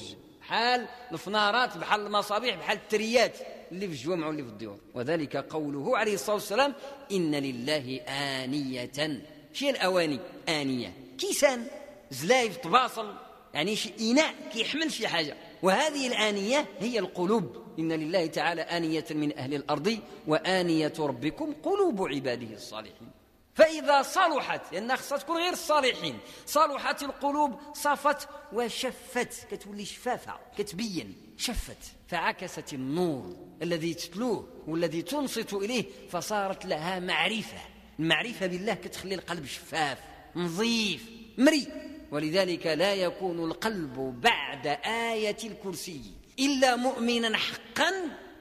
بحال 0.42 0.88
الفنارات 1.12 1.78
بحال 1.78 2.06
المصابيح 2.06 2.56
بحال 2.56 2.78
التريات. 2.78 3.38
اللي 3.74 3.88
في 3.88 3.94
الجوامع 3.94 4.28
واللي 4.28 4.44
في 4.44 4.50
الديور 4.50 4.78
وذلك 4.94 5.36
قوله 5.36 5.98
عليه 5.98 6.14
الصلاة 6.14 6.36
والسلام 6.36 6.74
إن 7.12 7.36
لله 7.36 8.02
آنية. 8.08 9.22
شي 9.54 9.70
الأواني؟ 9.70 10.20
آنية. 10.50 10.94
كيسان. 11.18 11.66
زلايف 12.12 12.58
طباصل. 12.58 13.14
يعني 13.54 13.76
شي 13.76 13.94
إناء 14.12 14.34
كيحمل 14.54 14.92
شي 14.92 15.08
حاجة. 15.08 15.38
وهذه 15.64 16.08
الآنية 16.08 16.66
هي 16.80 17.00
القلوب. 17.00 17.58
إن 17.80 17.92
لله 17.92 18.26
تعالى 18.26 18.62
آنية 18.62 19.06
من 19.12 19.38
أهل 19.38 19.54
الأرض 19.54 20.00
وآنية 20.28 20.94
ربكم 21.00 21.54
قلوب 21.64 22.08
عباده 22.08 22.54
الصالحين. 22.56 23.12
فإذا 23.54 24.02
صلحت 24.02 24.74
لأنها 24.74 24.96
خصها 24.96 25.18
تكون 25.18 25.38
غير 25.38 25.54
الصالحين 25.54 26.18
صلحت 26.46 27.04
القلوب 27.04 27.60
صفت 27.74 28.28
وشفت. 28.54 29.48
كتولي 29.52 29.86
شفافة 29.86 30.34
كتبين. 30.58 31.16
شفت 31.38 31.78
فعكست 32.08 32.74
النور 32.74 33.36
الذي 33.62 33.94
تتلوه 33.94 34.48
والذي 34.68 35.02
تنصت 35.02 35.54
إليه 35.54 35.86
فصارت 36.10 36.66
لها 36.66 37.00
معرفة. 37.00 37.62
المعرفة 38.00 38.48
بالله 38.48 38.74
كتخلي 38.74 39.16
القلب 39.16 39.46
شفاف 39.46 39.98
نظيف 40.36 41.10
مري. 41.38 41.68
ولذلك 42.12 42.68
لا 42.68 42.94
يكون 42.94 43.40
القلب 43.40 44.22
بعد 44.22 44.68
آية 44.86 45.38
الكرسي 45.44 46.02
إلا 46.40 46.76
مؤمنا 46.76 47.38
حقا 47.38 47.92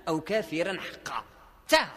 أو 0.09 0.21
كافرا 0.21 0.81
حقا. 0.81 1.25
تا 1.69 1.89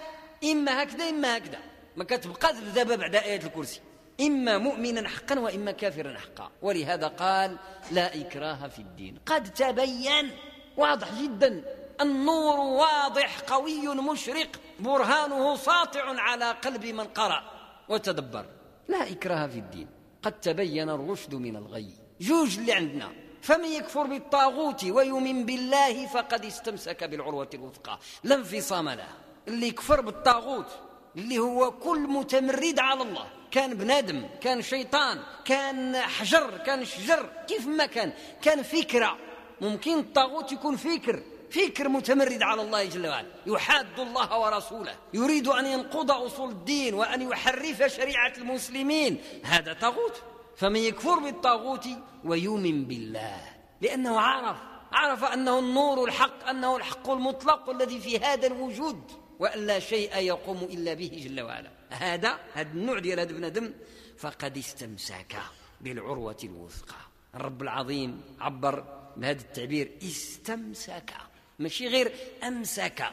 إما 0.44 0.84
هكذا 0.84 1.10
إما 1.10 1.38
هكذا. 1.38 1.60
ما 1.96 2.04
كتبقى 2.04 2.56
دابا 2.76 2.96
بعد 2.96 3.16
آية 3.16 3.42
الكرسي. 3.42 3.80
إما 4.22 4.58
مؤمنا 4.58 5.10
حقا 5.10 5.40
وإما 5.40 5.72
كافرا 5.72 6.18
حقا. 6.18 6.52
ولهذا 6.62 7.08
قال 7.08 7.58
لا 7.92 8.22
إكراه 8.22 8.68
في 8.68 8.80
الدين. 8.80 9.18
قد 9.26 9.54
تبين 9.54 10.32
واضح 10.78 11.22
جدا. 11.22 11.64
النور 12.02 12.60
واضح 12.60 13.40
قوي 13.40 13.88
مشرق 13.88 14.48
برهانه 14.80 15.56
ساطع 15.56 16.22
على 16.22 16.52
قلب 16.52 16.86
من 16.86 17.04
قرأ 17.04 17.44
وتدبر. 17.90 18.46
لا 18.88 19.12
إكراه 19.12 19.48
في 19.48 19.60
الدين. 19.60 19.88
قد 20.24 20.32
تبين 20.32 20.90
الرشد 20.90 21.36
من 21.36 21.56
الغي. 21.56 21.90
جوج 22.22 22.58
اللي 22.58 22.74
عندنا 22.74 23.12
فمن 23.42 23.66
يكفر 23.66 24.04
بالطاغوت 24.04 24.84
ويؤمن 24.84 25.46
بالله 25.46 26.08
فقد 26.08 26.46
استمسك 26.46 27.04
بالعروة 27.04 27.50
الوثقى. 27.54 28.00
لا 28.24 28.36
انفصام 28.36 28.90
لها 28.90 29.18
اللي 29.48 29.68
يكفر 29.68 30.02
بالطاغوت 30.02 30.68
اللي 31.16 31.40
هو 31.40 31.72
كل 31.72 32.00
متمرد 32.00 32.80
على 32.80 33.02
الله. 33.02 33.28
كان 33.52 33.74
بنادم 33.74 34.28
كان 34.42 34.62
شيطان 34.62 35.20
كان 35.46 35.98
حجر 35.98 36.58
كان 36.58 36.86
شجر 36.86 37.30
كيف 37.48 37.68
ما 37.68 37.86
كان. 37.86 38.14
كان 38.42 38.64
فكرة. 38.64 39.18
ممكن 39.62 40.00
الطاغوت 40.00 40.52
يكون 40.52 40.76
فكر 40.76 41.24
فكر 41.52 41.90
متمرد 41.90 42.42
على 42.42 42.62
الله 42.62 42.86
جل 42.86 43.08
وعلا. 43.08 43.28
يحاد 43.46 44.00
الله 44.00 44.40
ورسوله 44.40 44.96
يريد 45.14 45.48
أن 45.48 45.66
ينقض 45.66 46.12
أصول 46.12 46.50
الدين 46.50 46.94
وأن 46.94 47.22
يحرف 47.22 47.84
شريعة 47.84 48.34
المسلمين. 48.38 49.22
هذا 49.44 49.74
طاغوت. 49.74 50.24
فمن 50.58 50.80
يكفر 50.80 51.20
بالطاغوت 51.20 51.88
ويؤمن 52.26 52.86
بالله. 52.86 53.42
لأنه 53.82 54.20
عرف 54.20 54.58
عرف 54.92 55.24
أنه 55.24 55.60
النور 55.60 56.04
الحق 56.04 56.48
أنه 56.50 56.78
الحق 56.78 57.10
المطلق 57.10 57.70
الذي 57.70 58.00
في 58.00 58.20
هذا 58.20 58.48
الوجود. 58.48 59.12
وأن 59.40 59.68
لا 59.68 59.80
شيء 59.80 60.18
يقوم 60.18 60.58
إلا 60.58 60.94
به 60.94 61.22
جل 61.26 61.42
وعلا. 61.42 61.72
هذا 61.90 62.40
هذا 62.54 62.72
النوع 62.72 63.00
ديال 63.00 63.20
هذا 63.20 63.32
بنادم 63.32 63.74
فقد 64.18 64.58
استمسك 64.58 65.36
بالعروة 65.82 66.38
الوثقى. 66.44 67.15
الرب 67.36 67.62
العظيم 67.62 68.22
عبر 68.40 68.84
بهذا 69.18 69.42
التعبير 69.42 69.92
استمسك. 70.04 71.14
ماشي 71.60 71.88
غير 71.88 72.12
أمسك. 72.44 73.06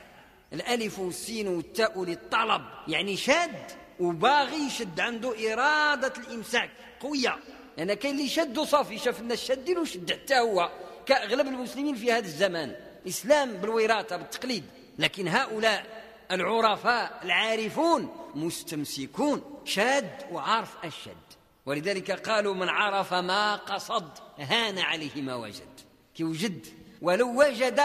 الألف 0.52 0.98
والسين 0.98 1.48
والتاء 1.48 2.04
للطلب 2.04 2.62
يعني 2.88 3.16
شاد 3.16 3.56
وباغي 4.00 4.66
يشد 4.66 5.00
عنده 5.00 5.52
إرادة 5.52 6.12
الإمساك. 6.18 6.70
قوية. 7.00 7.28
لأن 7.28 7.88
يعني 7.88 7.96
كاين 7.96 8.14
اللي 8.14 8.28
شد 8.28 8.58
وصافي 8.58 8.98
شاف 8.98 9.20
الناس 9.20 9.44
شادين 9.44 9.78
وشد 9.78 10.12
حتى 10.12 10.38
هو. 10.38 10.70
كأغلب 11.06 11.46
المسلمين 11.46 11.94
في 11.94 12.12
هذا 12.12 12.26
الزمان. 12.26 12.76
إسلام 13.08 13.52
بالوراثة 13.52 14.16
بالتقليد. 14.16 14.64
لكن 14.98 15.28
هؤلاء 15.28 16.04
العرفاء 16.30 17.20
العارفون 17.24 18.16
مستمسكون. 18.34 19.62
شاد 19.64 20.10
وعارف 20.32 20.84
الشد. 20.84 21.31
ولذلك 21.66 22.28
قالوا 22.28 22.54
من 22.54 22.68
عرف 22.68 23.14
ما 23.14 23.56
قصد 23.56 24.18
هان 24.38 24.78
عليه 24.78 25.22
ما 25.22 25.34
وجد. 25.34 25.80
كي 26.14 26.24
وجد. 26.24 26.66
ولو 27.02 27.40
وجد 27.40 27.80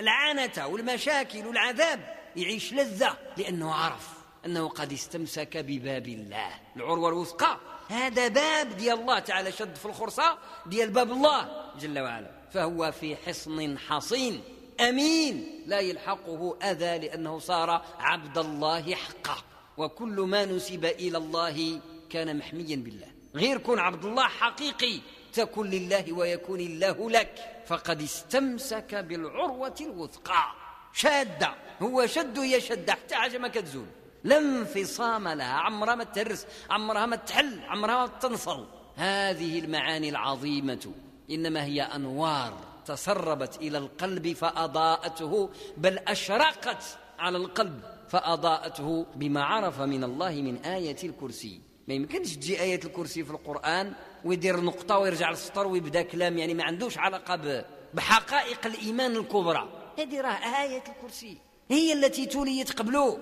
العانة 0.00 0.66
والمشاكل 0.66 1.46
والعذاب 1.46 2.14
يعيش 2.36 2.72
لذة 2.72 3.16
لأنه 3.36 3.74
عرف 3.74 4.08
أنه 4.46 4.68
قد 4.68 4.92
استمسك 4.92 5.56
بباب 5.56 6.08
الله 6.08 6.50
العروة 6.76 7.08
الوثقى. 7.08 7.58
هذا 7.88 8.28
باب 8.28 8.76
ديال 8.76 9.00
الله 9.00 9.18
تعالى 9.18 9.52
شد 9.52 9.74
في 9.74 9.86
الخرصة 9.86 10.38
ديال 10.66 10.90
باب 10.90 11.10
الله 11.10 11.70
جل 11.80 11.98
وعلا. 11.98 12.30
فهو 12.52 12.92
في 12.92 13.16
حصن 13.16 13.78
حصين. 13.78 14.42
أمين. 14.80 15.64
لا 15.66 15.80
يلحقه 15.80 16.58
أذى 16.62 16.98
لأنه 16.98 17.38
صار 17.38 17.82
عبد 17.98 18.38
الله 18.38 18.94
حقا. 18.94 19.42
وكل 19.76 20.20
ما 20.20 20.44
نسب 20.44 20.84
إلى 20.84 21.18
الله 21.18 21.80
كان 22.10 22.38
محميا 22.38 22.76
بالله. 22.76 23.06
غير 23.34 23.58
كن 23.58 23.78
عبد 23.78 24.04
الله 24.04 24.22
حقيقي 24.22 25.00
تكن 25.32 25.70
لله 25.70 26.12
ويكون 26.12 26.60
الله 26.60 27.10
لك. 27.10 27.62
فقد 27.66 28.02
استمسك 28.02 28.94
بالعروة 28.94 29.74
الوثقى. 29.80 30.44
شادة. 30.92 31.54
هو 31.82 32.06
شد 32.06 32.38
هي 32.38 32.60
شدة. 32.60 32.92
حتى 32.92 33.14
حاجة 33.14 33.38
ما 33.38 33.48
كتزول 33.48 33.86
لا 34.24 34.38
انفصام 34.38 35.28
لها. 35.28 35.52
عمرها 35.52 35.94
ما 35.94 36.04
تهرس. 36.04 36.46
عمرها 36.70 37.06
ما 37.06 37.16
تحل. 37.16 37.60
عمرها 37.60 38.06
ما 38.06 38.06
تنصل. 38.06 38.66
هذه 38.96 39.58
المعاني 39.58 40.08
العظيمة. 40.08 40.92
إنما 41.30 41.64
هي 41.64 41.82
أنوار 41.82 42.54
تسربت 42.86 43.56
إلى 43.56 43.78
القلب 43.78 44.32
فأضاءته 44.32 45.50
بل 45.76 45.98
أشرقت 45.98 46.98
على 47.18 47.38
القلب 47.38 47.82
فأضاءته 48.08 49.06
بما 49.16 49.44
عرف 49.44 49.80
من 49.80 50.04
الله 50.04 50.30
من 50.30 50.56
آية 50.56 50.96
الكرسي. 51.04 51.67
ما 51.88 51.94
يمكنش 51.94 52.36
تجي 52.36 52.60
آية 52.60 52.80
الكرسي 52.84 53.24
في 53.24 53.30
القرآن 53.30 53.92
ويدير 54.24 54.60
نقطة 54.60 54.98
ويرجع 54.98 55.30
للسطر 55.30 55.66
ويبدأ 55.66 56.02
كلام 56.02 56.38
يعني 56.38 56.54
ما 56.54 56.64
عندوش 56.64 56.98
علاقة 56.98 57.64
بحقائق 57.94 58.66
الإيمان 58.66 59.16
الكبرى. 59.16 59.92
هذه 59.98 60.20
راه 60.20 60.62
آية 60.62 60.82
الكرسي. 60.88 61.38
هي 61.70 61.92
التي 61.92 62.26
توليت 62.26 62.72
قبله 62.72 63.18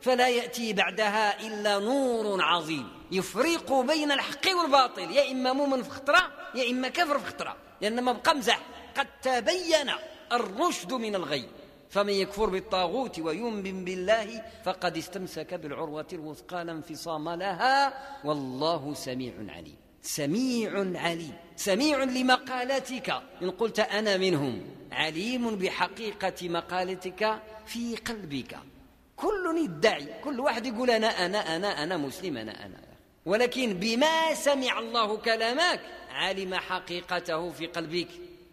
فلا 0.00 0.28
يأتي 0.28 0.72
بعدها 0.72 1.46
إلا 1.46 1.78
نور 1.78 2.42
عظيم. 2.42 2.88
يفرق 3.12 3.72
بين 3.72 4.12
الحق 4.12 4.56
والباطل. 4.60 5.10
يا 5.10 5.32
إما 5.32 5.52
مؤمن 5.52 5.82
في 5.82 5.90
خطرة 5.90 6.32
يا 6.54 6.70
إما 6.70 6.88
كفر 6.88 7.18
في 7.18 7.26
خطرة. 7.26 7.56
لأن 7.80 8.00
ما 8.00 8.12
بقى 8.12 8.36
مزح. 8.36 8.60
قد 8.96 9.06
تبين 9.22 9.90
الرشد 10.32 10.92
من 10.92 11.14
الغي. 11.14 11.48
فمن 11.90 12.12
يكفر 12.12 12.46
بالطاغوت 12.46 13.18
ويؤمن 13.18 13.84
بالله 13.84 14.42
فقد 14.64 14.96
استمسك 14.96 15.54
بالعروة 15.54 16.06
الوثقى 16.12 16.64
لا 16.64 16.72
انفصام 16.72 17.28
لها 17.28 17.92
والله 18.24 18.94
سميع 18.94 19.32
عليم. 19.48 19.76
سميع 20.02 20.70
عليم. 21.00 21.34
سميع 21.56 22.04
لمقالتك. 22.04 23.22
إن 23.42 23.50
قلت 23.50 23.80
أنا 23.80 24.16
منهم 24.16 24.62
عليم 24.92 25.56
بحقيقة 25.56 26.48
مقالتك 26.48 27.38
في 27.66 27.96
قلبك. 27.96 28.58
كل 29.16 29.60
يدعي 29.64 30.08
كل 30.24 30.40
واحد 30.40 30.66
يقول 30.66 30.90
أنا 30.90 31.26
أنا 31.26 31.56
أنا 31.56 31.82
أنا 31.82 31.96
مسلم 31.96 32.36
أنا 32.36 32.66
أنا. 32.66 32.80
ولكن 33.26 33.74
بما 33.74 34.34
سمع 34.34 34.78
الله 34.78 35.16
كلامك 35.16 35.80
علم 36.10 36.54
حقيقته 36.54 37.50
في 37.50 37.66
قلبك. 37.66 38.08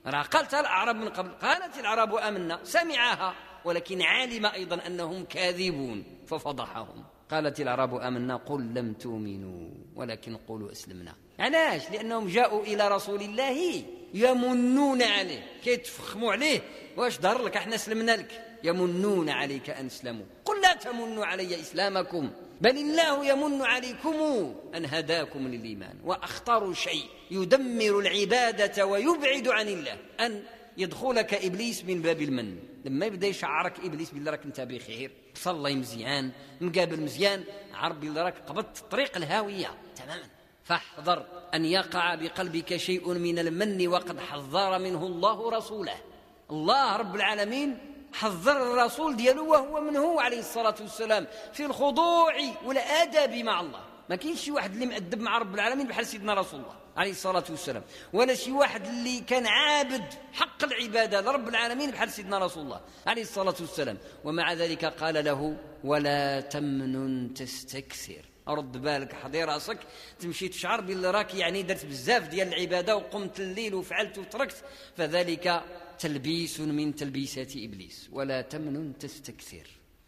راه 0.06 0.22
قالت 0.22 0.54
الأعراب 0.54 0.96
من 0.96 1.10
قبل 1.10 1.30
قالت 1.30 1.78
العرب 1.78 2.16
آمنا 2.16 2.60
سمعها 2.63 3.36
ولكن 3.66 4.02
علم 4.02 4.46
أيضا 4.46 4.88
أنهم 4.88 5.26
كاذبون 5.26 6.04
ففضحهم. 6.28 7.04
قالت 7.32 7.60
العرب 7.60 7.96
آمنا 7.96 8.36
قل 8.36 8.74
لم 8.74 8.94
تؤمنوا 8.94 9.70
ولكن 9.96 10.38
قولوا 10.38 10.72
أسلمنا. 10.72 11.13
علاش 11.39 11.92
لأنهم 11.92 12.28
جاءوا 12.28 12.63
إلى 12.63 12.88
رسول 12.88 13.22
الله 13.22 13.84
يمنون 14.13 15.02
عليه. 15.02 15.44
كيتفخموا 15.63 16.32
عليه؟ 16.32 16.62
واش 16.98 17.18
دار 17.18 17.44
لك؟ 17.44 17.58
إحنا 17.58 17.78
سلمنا 17.78 18.12
لك. 18.12 18.58
يمنون 18.63 19.30
عليك 19.30 19.70
أن 19.70 19.86
اسلموا 19.86 20.26
قل 20.46 20.62
لا 20.62 20.74
تمنوا 20.74 21.26
علي 21.26 21.56
إسلامكم. 21.56 22.32
بل 22.63 22.78
الله 22.78 23.26
يمن 23.26 23.62
عليكم 23.62 24.15
أن 24.76 24.86
هداكم 24.86 25.47
للإيمان 25.47 25.99
وأخطر 26.04 26.73
شيء 26.73 27.06
يدمر 27.32 27.99
العبادة 27.99 28.86
ويبعد 28.86 29.47
عن 29.47 29.67
الله 29.67 29.97
أن 30.19 30.43
يدخلك 30.78 31.34
إبليس 31.34 31.86
من 31.86 32.02
باب 32.02 32.21
المن. 32.21 32.60
لما 32.86 33.06
يبدأ 33.06 33.28
يشعرك 33.28 33.80
إبليس 33.80 34.12
بالله 34.12 34.32
راك 34.32 34.45
أنت 34.45 34.62
بخير 34.62 35.12
صلي 35.34 35.76
مزيان 35.76 36.32
مقابل 36.62 37.02
مزيان 37.02 37.43
عرب 37.73 37.99
بالله 37.99 38.21
راك 38.23 38.38
قبضت 38.47 38.78
طريق 38.91 39.17
الهاوية. 39.17 39.71
تماما. 39.95 40.28
فاحذر 40.63 41.26
أن 41.54 41.65
يقع 41.65 42.15
بقلبك 42.15 42.78
شيء 42.78 43.13
من 43.13 43.39
المن 43.39 43.88
وقد 43.88 44.19
حذر 44.19 44.80
منه 44.80 45.06
الله 45.06 45.52
رسوله. 45.52 45.95
الله 46.52 46.95
رب 46.95 47.15
العالمين 47.15 47.92
حذر 48.13 48.73
الرسول 48.73 49.15
ديالو 49.15 49.52
وهو 49.52 49.82
من 49.82 49.97
هو 49.97 50.19
عليه 50.19 50.39
الصلاة 50.39 50.76
والسلام 50.82 51.28
في 51.54 51.65
الخضوع 51.65 52.34
والأدب 52.65 53.34
مع 53.36 53.60
الله. 53.60 53.80
ما 54.10 54.15
كاينش 54.15 54.39
شي 54.41 54.52
واحد 54.52 54.73
اللي 54.73 54.86
مأدب 54.86 55.21
مع 55.21 55.38
رب 55.38 55.56
العالمين 55.56 55.88
بحال 55.88 56.08
سيدنا 56.08 56.34
رسول 56.34 56.60
الله 56.60 56.76
عليه 56.97 57.12
الصلاة 57.12 57.43
والسلام 57.49 57.84
ولا 58.13 58.36
شي 58.36 58.52
واحد 58.52 58.86
اللي 58.86 59.19
كان 59.19 59.47
عابد 59.47 60.04
حق 60.34 60.63
العبادة 60.63 61.21
لرب 61.21 61.47
العالمين 61.47 61.91
بحال 61.91 62.10
سيدنا 62.10 62.38
رسول 62.38 62.63
الله 62.63 62.82
عليه 63.08 63.21
الصلاة 63.21 63.56
والسلام. 63.60 63.97
ومع 64.23 64.54
ذلك 64.54 64.86
قال 64.86 65.26
له 65.26 65.58
ولا 65.84 66.41
تمنن 66.41 67.34
تستكثر. 67.34 68.26
رد 68.47 68.82
بالك 68.82 69.13
حضي 69.13 69.43
راسك. 69.43 69.78
تمشي 70.19 70.47
تشعر 70.47 70.82
باللي 70.82 71.12
راك 71.12 71.34
يعني 71.34 71.63
درت 71.63 71.86
بزاف 71.86 72.28
ديال 72.28 72.47
العبادة 72.47 72.95
وقمت 72.95 73.39
الليل 73.39 73.76
وفعلت 73.76 74.17
وتركت. 74.17 74.63
فذلك 74.97 75.63
تلبيس 76.04 76.60
من 76.60 76.96
تلبيسات 76.96 77.52
إبليس 77.56 78.10
ولا 78.12 78.42
تمنن 78.42 78.98
تستكثر. 79.00 79.68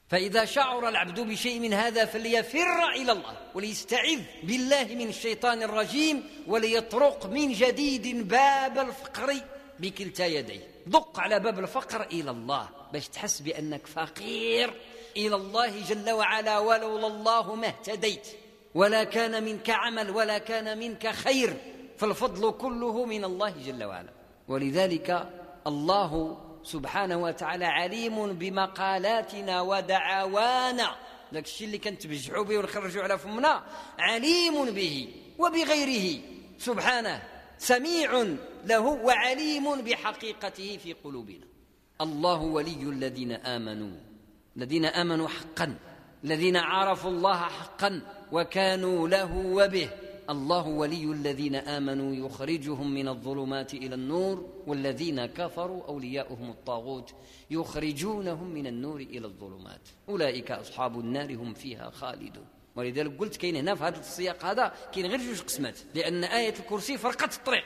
فإذا 0.10 0.46
شعر 0.46 0.90
العبد 0.90 1.20
بشيء 1.20 1.60
من 1.60 1.74
هذا 1.74 2.06
فليفر 2.06 2.90
إلى 2.96 3.12
الله 3.12 3.38
وليستعذ 3.56 4.22
بالله 4.44 4.84
من 4.84 5.08
الشيطان 5.08 5.64
الرجيم 5.64 6.24
وليطرق 6.48 7.26
من 7.26 7.52
جديد 7.52 8.28
باب 8.28 8.80
الفقر 8.80 9.34
بكلتا 9.80 10.26
يديه. 10.26 10.68
دق 10.88 11.20
على 11.20 11.40
باب 11.40 11.60
الفقر 11.60 12.02
إلى 12.02 12.32
الله 12.32 12.70
باش 12.94 13.08
تحس 13.08 13.42
بأنك 13.42 13.88
فقير 13.88 14.74
إلى 15.18 15.36
الله 15.36 15.74
جل 15.90 16.12
وعلا 16.12 16.60
ولولا 16.60 17.08
الله 17.08 17.56
ما 17.56 17.68
اهتديت. 17.68 18.28
ولا 18.76 19.04
كان 19.04 19.44
منك 19.44 19.70
عمل 19.70 20.10
ولا 20.10 20.38
كان 20.38 20.78
منك 20.78 21.08
خير 21.08 21.54
فالفضل 21.98 22.52
كله 22.52 23.06
من 23.06 23.24
الله 23.24 23.54
جل 23.66 23.84
وعلا. 23.84 24.10
ولذلك 24.48 25.30
الله 25.68 26.38
سبحانه 26.64 27.18
وتعالى 27.18 27.66
عليم 27.66 28.34
بمقالاتنا 28.34 29.62
ودعوانا 29.62 30.96
ذاك 31.34 31.46
الشيء 31.46 31.68
اللي 31.68 31.78
كنتبجعوا 31.78 32.46
به 32.46 32.58
ونخرجوا 32.58 33.04
على 33.04 33.18
فمنا 33.18 33.64
عليم 34.00 34.74
به 34.74 35.14
وبغيره. 35.40 36.22
سبحانه 36.58 37.24
سميع 37.58 38.10
له 38.66 38.80
وعليم 38.80 39.82
بحقيقته 39.82 40.78
في 40.84 40.94
قلوبنا. 40.94 41.46
الله 42.02 42.42
ولي 42.42 42.84
الذين 42.84 43.32
آمنوا. 43.32 43.98
الذين 44.58 44.86
آمنوا 44.86 45.28
حقا. 45.28 45.78
الذين 46.24 46.58
عرفوا 46.58 47.12
الله 47.12 47.38
حقا 47.38 48.02
وكانوا 48.32 49.08
له 49.08 49.32
وبه. 49.36 49.90
الله 50.30 50.68
ولي 50.68 51.04
الذين 51.04 51.56
آمنوا 51.56 52.28
يخرجهم 52.28 52.94
من 52.94 53.08
الظلمات 53.08 53.74
إلى 53.74 53.96
النور 53.96 54.46
والذين 54.68 55.26
كفروا 55.26 55.88
أولياؤهم 55.88 56.50
الطاغوت 56.50 57.14
يخرجونهم 57.52 58.48
من 58.48 58.68
النور 58.68 59.00
إلى 59.00 59.28
الظلمات. 59.28 59.82
أولئك 60.10 60.52
أصحاب 60.52 61.00
النار 61.00 61.36
هم 61.36 61.54
فيها 61.54 61.90
خالدون. 61.90 62.46
ولذلك 62.76 63.20
قلت 63.20 63.36
كاين 63.36 63.56
هنا 63.56 63.76
في 63.76 63.84
هذا 63.84 64.00
السياق 64.00 64.46
هذا 64.46 64.74
كاين 64.94 65.06
غير 65.06 65.20
جوج 65.20 65.42
قسمات. 65.42 65.80
لأن 65.96 66.24
آية 66.24 66.54
الكرسي 66.60 66.98
فرقت 66.98 67.38
الطريق 67.38 67.66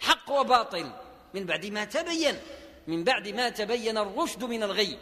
حق 0.00 0.32
وباطل. 0.40 0.92
من 1.34 1.44
بعد 1.44 1.66
ما 1.66 1.84
تبين 1.84 2.34
من 2.86 3.04
بعد 3.04 3.28
ما 3.28 3.48
تبين 3.48 3.98
الرشد 3.98 4.44
من 4.44 4.62
الغي. 4.62 4.98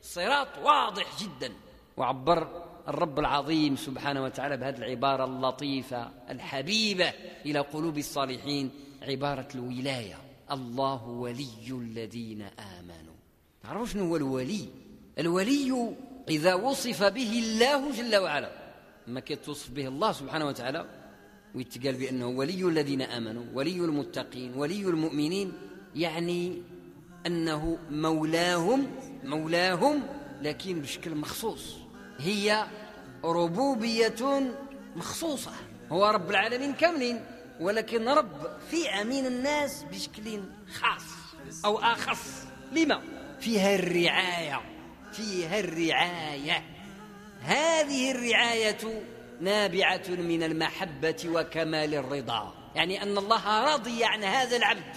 الصراط 0.00 0.58
واضح 0.58 1.22
جدا. 1.22 1.52
وعبر 1.96 2.67
الرب 2.88 3.18
العظيم 3.18 3.76
سبحانه 3.76 4.24
وتعالى 4.24 4.56
بهذه 4.56 4.76
العبارة 4.76 5.24
اللطيفة 5.24 6.10
الحبيبة 6.30 7.12
إلى 7.46 7.58
قلوب 7.58 7.98
الصالحين 7.98 8.70
عبارة 9.02 9.48
الولاية. 9.54 10.16
الله 10.52 11.08
ولي 11.08 11.68
الذين 11.70 12.42
آمنوا. 12.42 13.14
تعرفوا 13.62 13.86
شنو 13.86 14.04
هو 14.04 14.16
الولي؟ 14.16 14.68
الولي 15.18 15.96
إذا 16.28 16.54
وصف 16.54 17.02
به 17.02 17.38
الله 17.38 17.92
جل 17.92 18.16
وعلا 18.16 18.50
ما 19.06 19.20
كيتوصف 19.20 19.70
به 19.70 19.88
الله 19.88 20.12
سبحانه 20.12 20.46
وتعالى 20.46 20.86
ويتقال 21.54 21.94
بأنه 21.94 22.26
ولي 22.26 22.64
الذين 22.64 23.02
آمنوا 23.02 23.44
ولي 23.54 23.76
المتقين 23.76 24.54
ولي 24.54 24.80
المؤمنين 24.80 25.52
يعني 25.96 26.62
أنه 27.26 27.78
مولاهم 27.90 28.86
مولاهم 29.24 30.02
لكن 30.42 30.80
بشكل 30.80 31.14
مخصوص. 31.14 31.87
هي 32.18 32.66
ربوبية 33.24 34.52
مخصوصة. 34.96 35.52
هو 35.92 36.06
رب 36.06 36.30
العالمين 36.30 36.72
كاملين 36.72 37.24
ولكن 37.60 38.08
رب 38.08 38.58
في 38.70 38.88
أمين 38.88 39.26
الناس 39.26 39.82
بشكل 39.82 40.40
خاص 40.80 41.04
أو 41.64 41.78
أخص. 41.78 42.46
لما؟ 42.72 43.02
فيها 43.40 43.74
الرعاية 43.74 44.60
فيها 45.12 45.60
الرعاية. 45.60 46.62
هذه 47.42 48.10
الرعاية 48.10 49.02
نابعة 49.40 50.08
من 50.08 50.42
المحبة 50.42 51.24
وكمال 51.26 51.94
الرضا. 51.94 52.54
يعني 52.74 53.02
أن 53.02 53.18
الله 53.18 53.74
رضي 53.74 54.04
عن 54.04 54.24
هذا 54.24 54.56
العبد 54.56 54.96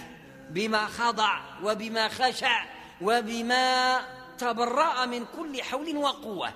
بما 0.50 0.86
خضع 0.86 1.40
وبما 1.64 2.08
خشع 2.08 2.64
وبما 3.02 4.00
تبرأ 4.38 5.06
من 5.06 5.24
كل 5.36 5.62
حول 5.62 5.96
وقوة. 5.96 6.52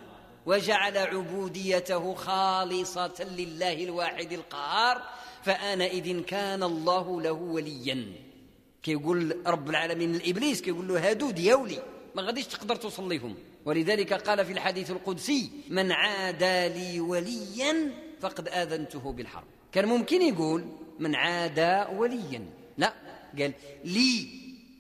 وجعل 0.47 0.99
عبوديته 0.99 2.15
خالصة 2.15 3.27
لله 3.39 3.85
الواحد 3.85 4.33
القهار 4.33 5.03
فآنئذ 5.43 6.21
كان 6.21 6.63
الله 6.63 7.21
له 7.21 7.33
وليا. 7.33 8.13
كيقول 8.83 9.37
رب 9.47 9.71
العالمين 9.71 10.15
الإبليس 10.15 10.63
كيقول 10.63 10.89
له 10.89 11.11
هادو 11.11 11.31
دياولي 11.31 11.83
ما 12.15 12.23
غاديش 12.23 12.47
تقدر 12.47 12.77
توصل 12.77 13.09
لهم 13.09 13.35
ولذلك 13.65 14.13
قال 14.13 14.45
في 14.45 14.53
الحديث 14.53 14.91
القدسي 14.91 15.51
من 15.69 15.93
عادى 15.93 16.69
لي 16.69 17.01
وليا 17.01 17.91
فقد 18.21 18.49
آذنته 18.49 19.13
بالحرب. 19.13 19.47
كان 19.73 19.85
ممكن 19.87 20.23
يقول 20.23 20.65
من 20.99 21.15
عادى 21.15 21.85
وليا. 21.97 22.47
لا 22.79 22.95
قال 23.39 23.53
لي 23.85 24.29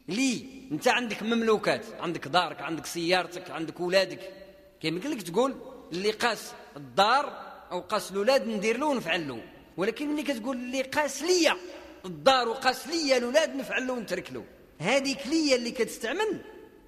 لي 0.09 0.46
انت 0.72 0.88
عندك 0.88 1.22
مملوكات 1.22 1.85
عندك 2.00 2.29
دارك 2.29 2.62
عندك 2.62 2.87
سيارتك 2.87 3.50
عندك 3.50 3.81
ولادك. 3.81 4.46
كيمكن 4.83 5.11
لك 5.11 5.23
تقول 5.23 5.55
اللي 5.93 6.11
قاس 6.11 6.53
الدار 6.77 7.47
أو 7.73 7.81
قاس 7.81 8.11
الأولاد 8.11 8.49
ندير 8.49 8.79
له 8.79 8.87
ونفعل 8.87 9.29
له. 9.29 9.43
ولكن 9.77 10.09
ملي 10.09 10.23
كتقول 10.23 10.57
اللي 10.57 10.83
قاس 10.83 11.23
ليا 11.23 11.57
الدار 12.05 12.49
وقاس 12.49 12.87
ليا 12.87 13.17
الأولاد 13.17 13.57
نفعل 13.57 13.87
له 13.87 13.93
ونترك 13.93 14.33
له. 14.33 14.45
هذيك 14.79 15.27
ليا 15.27 15.57
اللي 15.57 15.71
كتستعمل 15.71 16.41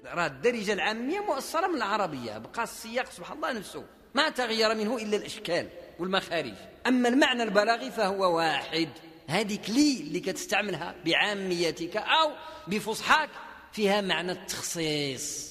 راه 0.05 0.27
الدارجة 0.27 0.73
العامية 0.73 1.19
مؤصلة 1.19 1.67
من 1.67 1.75
العربية. 1.75 2.37
بقى 2.37 2.63
السياق 2.63 3.11
سبحان 3.11 3.37
الله 3.37 3.51
نفسه. 3.51 3.85
ما 4.15 4.29
تغير 4.29 4.75
منه 4.75 4.97
إلا 4.97 5.17
الأشكال 5.17 5.69
والمخارج. 5.99 6.53
أما 6.87 7.09
المعنى 7.09 7.43
البلاغي 7.43 7.91
فهو 7.91 8.37
واحد. 8.37 8.89
هذيك 9.27 9.69
لي 9.69 9.99
اللي 9.99 10.19
كتستعملها 10.19 10.95
بعاميتك 11.05 11.97
أو 11.97 12.31
بفصحاك 12.67 13.29
فيها 13.71 14.01
معنى 14.01 14.31
التخصيص. 14.31 15.48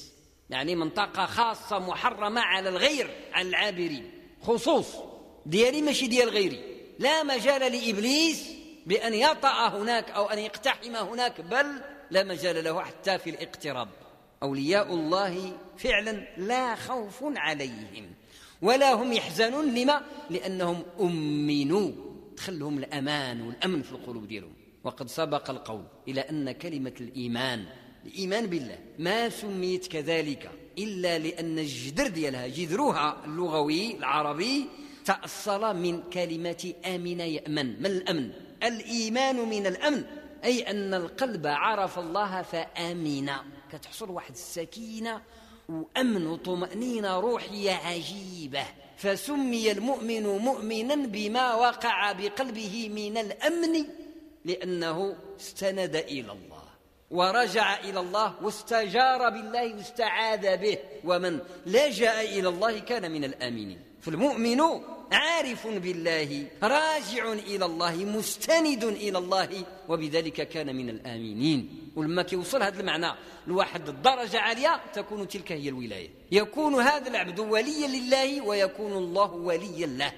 يعني 0.50 0.74
منطقة 0.74 1.26
خاصة 1.26 1.78
محرمة 1.78 2.40
على 2.40 2.68
الغير 2.68 3.10
على 3.32 3.48
العابرين. 3.48 4.10
خصوص 4.42 4.86
ديالي 5.46 5.82
ماشي 5.82 6.06
ديال 6.06 6.28
غيري. 6.28 6.60
لا 6.98 7.22
مجال 7.22 7.72
لإبليس 7.72 8.48
بأن 8.86 9.14
يطأ 9.14 9.68
هناك 9.68 10.10
أو 10.10 10.26
أن 10.26 10.38
يقتحم 10.38 10.96
هناك 10.96 11.40
بل 11.40 11.66
لا 12.10 12.24
مجال 12.24 12.64
له 12.64 12.82
حتى 12.82 13.18
في 13.18 13.30
الاقتراب. 13.30 13.88
أولياء 14.42 14.94
الله 14.94 15.56
فعلا 15.78 16.28
لا 16.36 16.74
خوف 16.74 17.18
عليهم 17.22 18.12
ولا 18.62 18.92
هم 18.92 19.12
يحزنون. 19.12 19.74
لما؟ 19.74 20.02
لأنهم 20.30 20.82
أمنوا. 21.00 21.90
دخلهم 22.36 22.78
الأمان 22.78 23.40
والأمن 23.40 23.82
في 23.82 23.92
القلوب 23.92 24.28
ديالهم. 24.28 24.52
وقد 24.84 25.08
سبق 25.08 25.50
القول 25.50 25.84
إلى 26.08 26.20
أن 26.20 26.52
كلمة 26.52 26.94
الإيمان 27.00 27.66
الإيمان 28.06 28.46
بالله. 28.46 28.78
ما 28.98 29.28
سميت 29.28 29.86
كذلك 29.86 30.50
إلا 30.78 31.18
لأن 31.18 31.58
الجذر 31.58 32.06
ديالها 32.06 32.46
جذرها 32.46 33.24
اللغوي 33.24 33.96
العربي 33.96 34.66
تأصل 35.04 35.76
من 35.76 36.02
كلمة 36.10 36.72
آمن 36.86 37.20
يأمن. 37.20 37.82
ما 37.82 37.88
الأمن؟ 37.88 38.30
الإيمان 38.62 39.36
من 39.36 39.66
الأمن 39.66 40.04
أي 40.44 40.62
أن 40.70 40.94
القلب 40.94 41.46
عرف 41.46 41.98
الله 41.98 42.42
فآمن. 42.42 43.30
كتحصل 43.72 44.10
واحد 44.10 44.30
السكينة 44.30 45.22
وأمن 45.68 46.26
وطمأنينة 46.26 47.20
روحية 47.20 47.72
عجيبة. 47.72 48.64
فسمي 48.96 49.72
المؤمن 49.72 50.22
مؤمنا 50.22 50.94
بما 50.94 51.54
وقع 51.54 52.12
بقلبه 52.12 52.88
من 52.88 53.18
الأمن 53.18 53.84
لأنه 54.44 55.16
استند 55.40 55.96
إلى 55.96 56.32
الله. 56.32 56.57
ورجع 57.10 57.80
إلى 57.80 58.00
الله 58.00 58.34
واستجار 58.42 59.30
بالله 59.30 59.74
واستعاذ 59.74 60.56
به. 60.56 60.78
ومن 61.04 61.40
لجأ 61.66 62.20
إلى 62.20 62.48
الله 62.48 62.78
كان 62.78 63.10
من 63.12 63.24
الآمنين. 63.24 63.78
فالمؤمن 64.00 64.60
عارف 65.12 65.66
بالله 65.66 66.46
راجع 66.62 67.32
إلى 67.32 67.64
الله 67.64 67.94
مستند 67.94 68.84
إلى 68.84 69.18
الله 69.18 69.64
وبذلك 69.88 70.48
كان 70.48 70.76
من 70.76 70.90
الآمنين. 70.90 71.90
ولما 71.96 72.22
كيوصل 72.22 72.62
هذا 72.62 72.80
المعنى؟ 72.80 73.12
لواحد 73.46 73.88
الدرجة 73.88 74.40
عالية 74.40 74.80
تكون 74.94 75.28
تلك 75.28 75.52
هي 75.52 75.68
الولاية. 75.68 76.10
يكون 76.32 76.74
هذا 76.74 77.08
العبد 77.08 77.38
وليا 77.38 77.88
لله 77.88 78.40
ويكون 78.40 78.92
الله 78.92 79.32
وليا 79.32 79.86
له. 79.86 80.12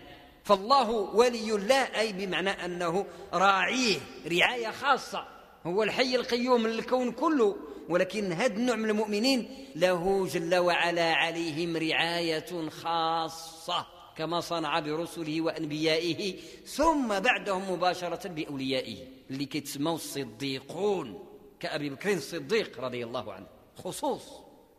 فالله 0.44 0.90
ولي 0.90 1.54
الله 1.54 2.00
أي 2.00 2.12
بمعنى 2.12 2.50
أنه 2.50 3.06
راعيه 3.32 3.98
رعاية 4.26 4.70
خاصة. 4.70 5.39
هو 5.66 5.82
الحي 5.82 6.16
القيوم 6.16 6.66
للكون 6.66 7.12
كله 7.12 7.56
ولكن 7.88 8.32
هذا 8.32 8.56
النوع 8.56 8.76
من 8.76 8.90
المؤمنين 8.90 9.48
له 9.76 10.26
جل 10.26 10.54
وعلا 10.54 11.14
عليهم 11.14 11.76
رعاية 11.76 12.68
خاصة 12.68 13.86
كما 14.16 14.40
صنع 14.40 14.80
برسله 14.80 15.40
وأنبيائه 15.40 16.36
ثم 16.66 17.20
بعدهم 17.20 17.72
مباشرة 17.72 18.28
بأوليائه 18.28 18.96
اللي 19.30 19.44
كيتسموا 19.44 19.94
الصديقون 19.94 21.24
كأبي 21.60 21.90
بكر 21.90 22.12
الصديق 22.12 22.80
رضي 22.80 23.04
الله 23.04 23.32
عنه. 23.32 23.46
خصوص 23.76 24.22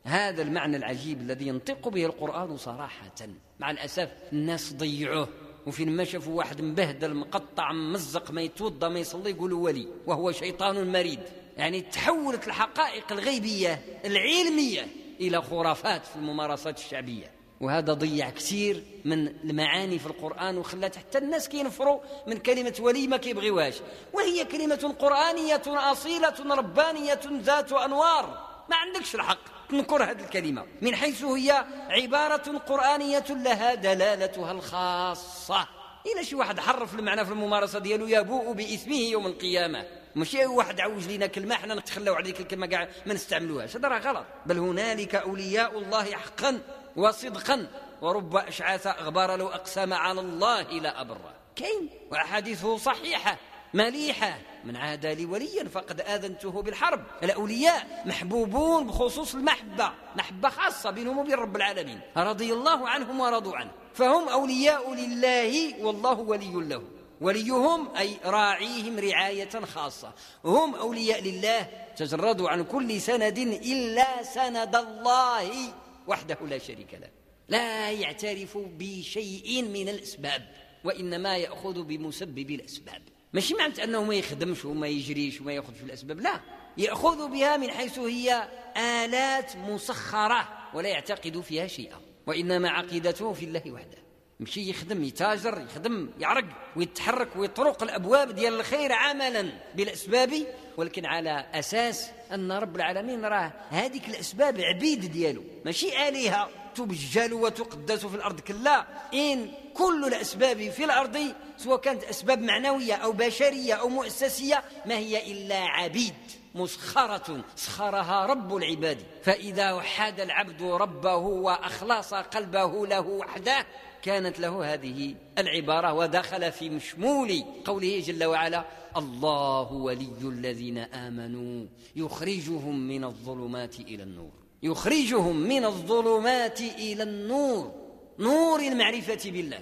هذا 0.03 0.41
المعنى 0.41 0.77
العجيب 0.77 1.21
الذي 1.21 1.47
ينطق 1.47 1.87
به 1.87 2.05
القرآن 2.05 2.57
صراحة. 2.57 3.15
مع 3.59 3.71
الأسف 3.71 4.09
الناس 4.33 4.73
ضيعوه. 4.73 5.27
وفين 5.67 5.95
ما 5.95 6.03
شافوا 6.03 6.37
واحد 6.37 6.61
مبهدل 6.61 7.13
مقطع 7.13 7.71
ممزق 7.71 8.31
ما 8.31 8.41
يتوضا 8.41 8.89
ما 8.89 8.99
يصلي 8.99 9.29
يقولوا 9.29 9.65
ولي. 9.65 9.87
وهو 10.07 10.31
شيطان 10.31 10.91
مريد. 10.91 11.19
يعني 11.57 11.81
تحولت 11.81 12.47
الحقائق 12.47 13.11
الغيبية 13.11 13.81
العلمية 14.05 14.87
إلى 15.21 15.41
خرافات 15.41 16.05
في 16.05 16.15
الممارسات 16.15 16.79
الشعبية. 16.79 17.31
وهذا 17.61 17.93
ضيع 17.93 18.29
كثير 18.29 18.83
من 19.05 19.27
المعاني 19.27 19.99
في 19.99 20.05
القرآن 20.05 20.57
وخلات 20.57 20.95
حتى 20.95 21.17
الناس 21.17 21.49
كينفروا 21.49 21.99
من 22.27 22.37
كلمة 22.37 22.75
ولي 22.79 23.07
ما 23.07 23.17
كيبغيوهاش. 23.17 23.75
وهي 24.13 24.45
كلمة 24.45 24.95
قرآنية 24.99 25.61
أصيلة 25.67 26.55
ربانية 26.55 27.19
ذات 27.41 27.71
أنوار. 27.71 28.50
ما 28.69 28.75
عندكش 28.75 29.15
الحق 29.15 29.39
تنكر 29.69 30.03
هذه 30.03 30.23
الكلمة 30.23 30.65
من 30.81 30.95
حيث 30.95 31.23
هي 31.23 31.65
عبارة 31.89 32.57
قرآنية 32.57 33.25
لها 33.29 33.73
دلالتها 33.73 34.51
الخاصة. 34.51 35.67
إلى 36.05 36.25
شي 36.25 36.35
واحد 36.35 36.59
حرف 36.59 36.95
المعنى 36.95 37.25
في 37.25 37.31
الممارسة 37.31 37.79
ديالو 37.79 38.07
يبوء 38.07 38.53
بإثمه 38.53 38.95
يوم 38.95 39.25
القيامة. 39.25 39.87
ماشي 40.15 40.45
واحد 40.45 40.79
عوج 40.79 41.07
لنا 41.07 41.27
كلمة 41.27 41.55
حنا 41.55 41.75
نتخلاو 41.75 42.15
على 42.15 42.23
ديك 42.23 42.39
الكلمة 42.39 42.65
كاع 42.65 42.87
ما 43.05 43.13
نستعملوهاش. 43.13 43.75
هذا 43.75 43.87
راه 43.87 43.99
غلط. 43.99 44.25
بل 44.45 44.57
هنالك 44.57 45.15
أولياء 45.15 45.79
الله 45.79 46.03
حقا 46.03 46.61
وصدقا. 46.95 47.67
ورب 48.01 48.35
أشعاث 48.35 48.87
أغبار 48.87 49.35
لو 49.35 49.47
أقسم 49.47 49.93
على 49.93 50.21
الله 50.21 50.61
لا 50.61 51.01
أبره 51.01 51.33
كاين. 51.55 51.89
وأحاديثه 52.11 52.77
صحيحة. 52.77 53.37
مليحة. 53.73 54.39
من 54.65 54.75
عادى 54.75 55.15
لي 55.15 55.25
وليا 55.25 55.63
فقد 55.63 56.01
آذنته 56.01 56.61
بالحرب. 56.61 57.05
الأولياء 57.23 58.03
محبوبون 58.05 58.87
بخصوص 58.87 59.35
المحبة. 59.35 59.91
محبة 60.15 60.49
خاصة 60.49 60.91
بينهم 60.91 61.17
وبين 61.17 61.33
رب 61.33 61.55
العالمين. 61.55 61.99
رضي 62.17 62.53
الله 62.53 62.89
عنهم 62.89 63.19
ورضوا 63.19 63.55
عنه. 63.55 63.71
فهم 63.93 64.29
أولياء 64.29 64.93
لله 64.93 65.83
والله 65.85 66.19
ولي 66.19 66.51
له. 66.53 66.83
وليهم 67.21 67.95
أي 67.95 68.17
راعيهم 68.25 68.99
رعاية 68.99 69.49
خاصة. 69.49 70.13
هم 70.45 70.75
أولياء 70.75 71.23
لله. 71.23 71.67
تجردوا 71.95 72.49
عن 72.49 72.63
كل 72.63 73.01
سند 73.01 73.37
إلا 73.37 74.23
سند 74.23 74.75
الله 74.75 75.73
وحده 76.07 76.37
لا 76.49 76.57
شريك 76.57 76.93
له. 76.93 77.09
لا 77.47 77.91
يعترف 77.91 78.57
بشيء 78.57 79.63
من 79.63 79.89
الأسباب. 79.89 80.47
وإنما 80.83 81.37
يأخذ 81.37 81.83
بمسبب 81.83 82.51
الأسباب. 82.51 83.01
ماشي 83.33 83.53
معنى 83.53 83.83
أنه 83.83 84.03
ما 84.03 84.15
يخدمش 84.15 84.65
وما 84.65 84.87
يجريش 84.87 85.41
وما 85.41 85.53
يأخذ 85.53 85.73
في 85.73 85.83
الأسباب 85.83 86.19
لا. 86.19 86.39
يأخذ 86.77 87.27
بها 87.31 87.57
من 87.57 87.71
حيث 87.71 87.99
هي 87.99 88.49
آلات 88.77 89.55
مسخرة 89.55 90.47
ولا 90.73 90.89
يعتقد 90.89 91.41
فيها 91.41 91.67
شيئا 91.67 91.97
وإنما 92.27 92.69
عقيدته 92.69 93.33
في 93.33 93.45
الله 93.45 93.71
وحده. 93.71 93.97
مشي 94.39 94.69
يخدم 94.69 95.03
يتاجر 95.03 95.61
يخدم 95.61 96.09
يعرق 96.19 96.45
ويتحرك 96.75 97.35
ويطرق 97.35 97.83
الأبواب 97.83 98.35
ديال 98.35 98.53
الخير 98.53 98.91
عملا 98.91 99.49
بالأسباب 99.75 100.33
ولكن 100.77 101.05
على 101.05 101.45
أساس 101.53 102.11
أن 102.33 102.51
رب 102.51 102.75
العالمين 102.75 103.25
راه 103.25 103.53
هذيك 103.69 104.09
الأسباب 104.09 104.61
عبيد 104.61 105.11
ديالو. 105.11 105.43
ماشي 105.65 106.07
آلهة. 106.07 106.49
تبجل 106.75 107.33
وتقدس 107.33 108.05
في 108.05 108.15
الأرض 108.15 108.39
كلا 108.39 108.85
إن 109.13 109.51
كل 109.73 110.05
الأسباب 110.07 110.69
في 110.69 110.85
الأرض 110.85 111.33
سواء 111.57 111.79
كانت 111.79 112.03
أسباب 112.03 112.41
معنوية 112.41 112.93
أو 112.93 113.11
بشرية 113.11 113.73
أو 113.73 113.89
مؤسسية 113.89 114.63
ما 114.85 114.97
هي 114.97 115.31
إلا 115.31 115.55
عبيد 115.55 116.13
مسخرة 116.55 117.43
سخرها 117.55 118.25
رب 118.25 118.55
العباد. 118.55 118.97
فإذا 119.23 119.73
وحد 119.73 120.19
العبد 120.19 120.61
ربه 120.61 121.15
وأخلص 121.15 122.13
قلبه 122.13 122.87
له 122.87 123.07
وحده 123.07 123.65
كانت 124.01 124.39
له 124.39 124.73
هذه 124.73 125.15
العبارة 125.37 125.93
ودخل 125.93 126.51
في 126.51 126.69
مشمول 126.69 127.43
قوله 127.65 127.99
جل 127.99 128.23
وعلا 128.23 128.65
الله 128.97 129.71
ولي 129.71 130.13
الذين 130.21 130.77
آمنوا 130.77 131.65
يخرجهم 131.95 132.87
من 132.87 133.03
الظلمات 133.03 133.79
إلى 133.79 134.03
النور. 134.03 134.40
يخرجهم 134.63 135.35
من 135.35 135.65
الظلمات 135.65 136.61
إلى 136.61 137.03
النور 137.03 137.73
نور 138.19 138.59
المعرفة 138.59 139.31
بالله. 139.31 139.59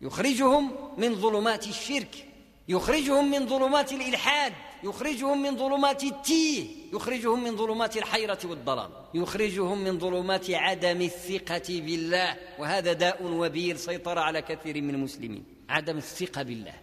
يخرجهم 0.00 0.72
من 0.98 1.14
ظلمات 1.14 1.66
الشرك 1.66 2.28
يخرجهم 2.68 3.30
من 3.30 3.48
ظلمات 3.48 3.92
الإلحاد 3.92 4.52
يخرجهم 4.84 5.42
من 5.42 5.56
ظلمات 5.56 6.04
التيه 6.04 6.66
يخرجهم 6.92 7.44
من 7.44 7.56
ظلمات 7.56 7.96
الحيرة 7.96 8.38
والضلال 8.44 8.90
يخرجهم 9.14 9.78
من 9.78 9.98
ظلمات 9.98 10.50
عدم 10.50 11.00
الثقة 11.00 11.62
بالله. 11.68 12.36
وهذا 12.58 12.92
داء 12.92 13.22
وبيل 13.22 13.78
سيطر 13.78 14.18
على 14.18 14.42
كثير 14.42 14.82
من 14.82 14.94
المسلمين. 14.94 15.44
عدم 15.68 15.96
الثقة 15.96 16.42
بالله. 16.42 16.74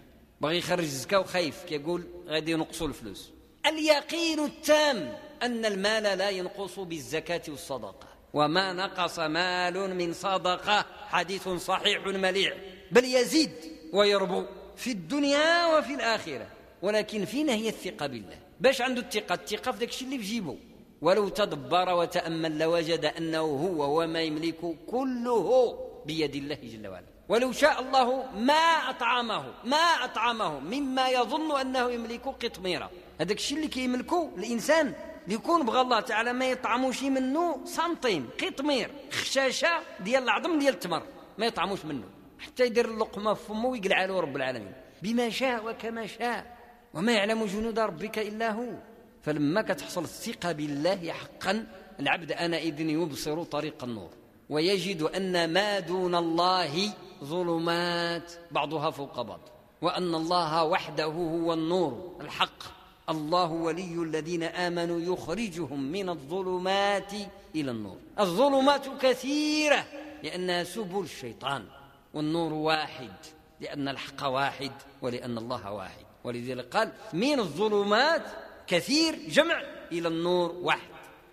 بغي 0.41 0.57
يخرج 0.57 0.84
الزكاة 0.84 1.20
وخايف 1.20 1.64
كيقول 1.64 2.03
غادي 2.28 2.51
ينقصوا 2.51 2.88
الفلوس. 2.88 3.32
اليقين 3.66 4.39
التام 4.39 5.18
أن 5.43 5.65
المال 5.65 6.03
لا 6.03 6.29
ينقص 6.29 6.79
بالزكاة 6.79 7.41
والصدقة. 7.47 8.07
وما 8.33 8.73
نقص 8.73 9.19
مال 9.19 9.95
من 9.95 10.13
صدقة 10.13 10.85
حديث 11.07 11.47
صحيح 11.49 12.05
مليع. 12.05 12.53
بل 12.91 13.03
يزيد 13.05 13.51
ويربو 13.93 14.45
في 14.75 14.91
الدنيا 14.91 15.65
وفي 15.65 15.93
الآخرة. 15.93 16.47
ولكن 16.81 17.25
فينا 17.25 17.53
هي 17.53 17.69
الثقة 17.69 18.07
بالله. 18.07 18.37
باش 18.59 18.81
عنده 18.81 19.01
الثقة؟ 19.01 19.35
الثقة 19.35 19.71
في 19.71 19.79
داك 19.79 19.89
الشيء 19.89 20.07
اللي 20.07 20.19
في 20.19 20.57
ولو 21.01 21.29
تدبر 21.29 21.93
وتأمل 21.93 22.59
لوجد 22.59 23.05
أنه 23.05 23.39
هو 23.39 24.01
وما 24.01 24.21
يملك 24.21 24.75
كله 24.87 25.79
بيد 26.05 26.35
الله 26.35 26.57
جل 26.63 26.87
وعلا. 26.87 27.05
ولو 27.29 27.51
شاء 27.51 27.81
الله 27.81 28.31
ما 28.35 28.89
أطعمه 28.89 29.53
ما 29.63 29.77
أطعمه. 29.77 30.59
مما 30.59 31.09
يظن 31.09 31.59
أنه 31.59 31.91
يملك 31.91 32.25
قطميرة. 32.25 32.91
هذاك 33.21 33.37
الشيء 33.37 33.57
اللي 33.57 33.67
كيملكه 33.69 34.31
الإنسان 34.37 34.93
يكون 35.30 35.65
بغى 35.65 35.82
الله 35.82 35.99
تعالى 35.99 36.34
ما 36.34 36.45
يطعموش 36.45 37.03
منه 37.03 37.65
سنتيم 37.65 38.30
قطمير 38.43 38.91
خشاشة 39.11 39.69
ديال 39.99 40.23
العظم 40.23 40.59
ديال 40.59 40.73
التمر 40.73 41.03
ما 41.38 41.45
يطعموش 41.45 41.86
منه. 41.86 42.09
حتى 42.39 42.65
يدير 42.65 42.86
اللقمة 42.86 43.34
في 43.34 43.45
فمه 43.45 43.65
ويقلع 43.65 44.05
له 44.05 44.19
رب 44.19 44.36
العالمين. 44.36 44.73
بما 45.01 45.30
شاء 45.30 45.69
وكما 45.69 46.07
شاء 46.07 46.57
وما 46.93 47.11
يعلم 47.11 47.45
جنود 47.45 47.80
ربك 47.80 48.19
إلا 48.19 48.51
هو. 48.51 48.73
فلما 49.21 49.61
كتحصل 49.61 50.03
الثقة 50.03 50.51
بالله 50.51 51.11
حقا 51.11 51.67
العبد 51.99 52.32
آنئذ 52.32 52.80
يبصر 52.80 53.43
طريق 53.43 53.84
النور. 53.84 54.09
ويجد 54.49 55.01
أن 55.01 55.53
ما 55.53 55.80
دون 55.80 56.15
الله 56.15 56.93
ظلمات 57.23 58.32
بعضها 58.51 58.89
فوق 58.89 59.21
بعض. 59.21 59.39
وأن 59.82 60.15
الله 60.15 60.63
وحده 60.63 61.05
هو 61.05 61.53
النور 61.53 62.17
الحق. 62.21 62.78
الله 63.10 63.51
ولي 63.51 63.93
الذين 63.93 64.43
آمنوا 64.43 64.99
يخرجهم 64.99 65.91
من 65.91 66.10
الظلمات 66.10 67.14
إلى 67.55 67.72
النور. 67.72 67.97
الظلمات 68.20 68.86
كثيرة 69.01 69.86
لأنها 70.24 70.64
سبل 70.64 70.99
الشيطان 70.99 71.66
والنور 72.14 72.53
واحد 72.53 73.14
لأن 73.62 73.88
الحق 73.88 74.28
واحد 74.28 74.72
ولأن 75.01 75.38
الله 75.38 75.72
واحد. 75.72 76.05
ولذلك 76.24 76.76
قال 76.76 76.91
من 77.14 77.39
الظلمات 77.39 78.24
كثير 78.68 79.16
جمع 79.30 79.62
إلى 79.91 80.07
النور 80.07 80.51
واحد. 80.51 80.89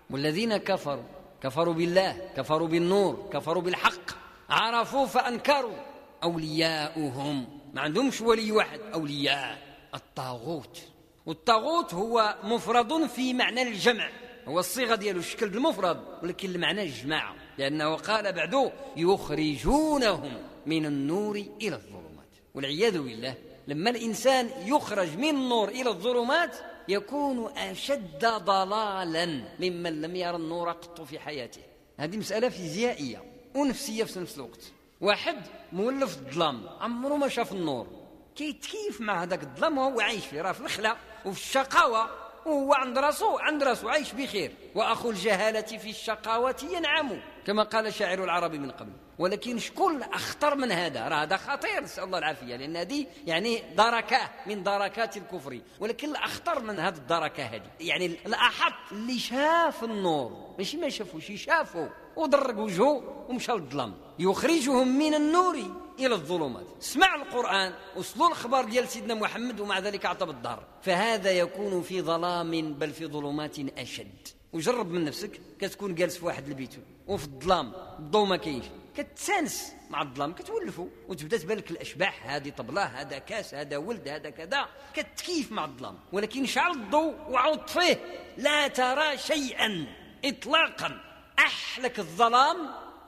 والذين 0.09 0.57
كفروا 0.57 1.03
كفروا 1.41 1.73
بالله 1.73 2.29
كفروا 2.37 2.67
بالنور 2.67 3.29
كفروا 3.33 3.61
بالحق 3.61 4.11
عرفوا 4.49 5.05
فأنكروا 5.05 5.77
أولياؤهم. 6.23 7.59
ما 7.73 7.81
عندهمش 7.81 8.21
ولي 8.21 8.51
واحد 8.51 8.79
أولياء 8.93 9.57
الطاغوت. 9.95 10.81
والطاغوت 11.27 11.93
هو 11.93 12.35
مفرد 12.43 13.07
في 13.07 13.33
معنى 13.33 13.61
الجمع. 13.61 14.09
هو 14.47 14.59
الصيغة 14.59 14.95
ديالو 14.95 15.19
الشكل 15.19 15.45
المفرد 15.45 16.03
ولكن 16.23 16.49
المعنى 16.49 16.81
الجماعة. 16.81 17.35
لأنه 17.57 17.95
قال 17.95 18.33
بعده 18.33 18.71
يخرجونهم 18.97 20.33
من 20.65 20.85
النور 20.85 21.35
إلى 21.35 21.75
الظلمات. 21.75 22.27
والعياذ 22.53 22.99
بالله 22.99 23.35
لما 23.67 23.89
الإنسان 23.89 24.49
يخرج 24.65 25.17
من 25.17 25.29
النور 25.29 25.69
إلى 25.69 25.89
الظلمات 25.89 26.57
يكون 26.87 27.57
أشد 27.57 28.25
ضلالا 28.25 29.25
ممن 29.59 30.01
لم 30.01 30.15
يرى 30.15 30.35
النور 30.35 30.71
قط 30.71 31.01
في 31.01 31.19
حياته. 31.19 31.61
هذه 31.97 32.17
مسألة 32.17 32.49
فيزيائية 32.49 33.23
ونفسية 33.55 34.03
في 34.03 34.19
نفس 34.19 34.35
الوقت. 34.37 34.71
واحد 35.01 35.37
مولف 35.71 36.17
الظلام 36.17 36.69
عمره 36.79 37.15
ما 37.15 37.27
شاف 37.27 37.51
النور. 37.51 37.87
كيتكيف 38.35 39.01
مع 39.01 39.23
هذاك 39.23 39.43
الظلام 39.43 39.77
وهو 39.77 39.99
عايش 39.99 40.25
فيه 40.25 40.41
راه 40.41 40.51
في 40.51 40.61
الخلا. 40.61 40.97
وفي 41.27 41.39
الشقاوة 41.39 42.09
وهو 42.45 42.73
عند 42.73 42.97
راسو 42.97 43.37
عند 43.37 43.63
راسو 43.63 43.89
عايش 43.89 44.13
بخير. 44.13 44.51
وأخو 44.75 45.09
الجهالة 45.09 45.77
في 45.77 45.89
الشقاوة 45.89 46.55
ينعم 46.71 47.19
كما 47.47 47.63
قال 47.63 47.93
شاعر 47.93 48.23
العرب 48.23 48.53
من 48.53 48.71
قبل. 48.71 48.91
ولكن 49.19 49.59
شكون 49.59 50.03
أخطر 50.03 50.55
من 50.55 50.71
هذا؟ 50.71 51.07
راه 51.07 51.23
هذا 51.23 51.37
خطير 51.37 51.83
نسأل 51.83 52.03
الله 52.03 52.17
العافية 52.17 52.55
لأن 52.55 52.77
هذه 52.77 53.05
يعني 53.25 53.63
دركة 53.75 54.29
من 54.45 54.63
دركات 54.63 55.17
الكفر. 55.17 55.61
ولكن 55.79 56.09
الأخطر 56.09 56.59
من 56.59 56.79
هذه 56.79 56.95
الدركة 56.95 57.43
هذه 57.43 57.71
يعني 57.79 58.05
الأحط 58.05 58.91
اللي 58.91 59.19
شاف 59.19 59.83
النور 59.83 60.55
ماشي 60.57 60.77
ما 60.77 60.89
شافوش 60.89 61.31
شافوا 61.35 61.87
ودرق 62.15 62.59
وجهه 62.59 63.25
ومشى 63.29 63.51
للظلام. 63.51 63.93
يخرجهم 64.19 64.99
من 64.99 65.13
النور. 65.13 65.86
إلى 65.99 66.15
الظلمات. 66.15 66.67
اسمع 66.81 67.15
القرآن 67.15 67.73
وصلوا 67.95 68.27
الخبر 68.27 68.65
ديال 68.65 68.87
سيدنا 68.87 69.13
محمد 69.13 69.59
ومع 69.59 69.79
ذلك 69.79 70.05
عطب 70.05 70.29
الظهر 70.29 70.63
فهذا 70.81 71.31
يكون 71.31 71.81
في 71.81 72.01
ظلام 72.01 72.73
بل 72.73 72.93
في 72.93 73.05
ظلمات 73.05 73.59
أشد. 73.59 74.27
وجرب 74.53 74.91
من 74.91 75.05
نفسك 75.05 75.41
كتكون 75.59 75.95
جالس 75.95 76.17
في 76.17 76.25
واحد 76.25 76.47
البيت 76.47 76.75
وفي 77.07 77.25
الظلام 77.25 77.73
الضوء 77.99 78.25
ما 78.25 78.37
كاينش. 78.37 78.65
كتسانس 78.97 79.73
مع 79.89 80.01
الظلام 80.01 80.33
كتولفوا 80.33 80.87
وتبدأ 81.07 81.37
تبان 81.37 81.57
لك 81.57 81.71
الأشباح 81.71 82.29
هذه 82.29 82.49
طبلة 82.49 82.83
هذا 82.83 83.17
كاس 83.17 83.53
هذا 83.53 83.77
ولد 83.77 84.07
هذا 84.07 84.29
كذا. 84.29 84.67
كتكيف 84.93 85.51
مع 85.51 85.65
الظلام. 85.65 85.99
ولكن 86.11 86.45
شعل 86.45 86.71
الضوء 86.71 87.15
وعود 87.29 87.67
فيه. 87.69 88.01
لا 88.37 88.67
ترى 88.67 89.17
شيئا 89.17 89.85
اطلاقا. 90.25 91.01
أحلك 91.39 91.99
الظلام 91.99 92.57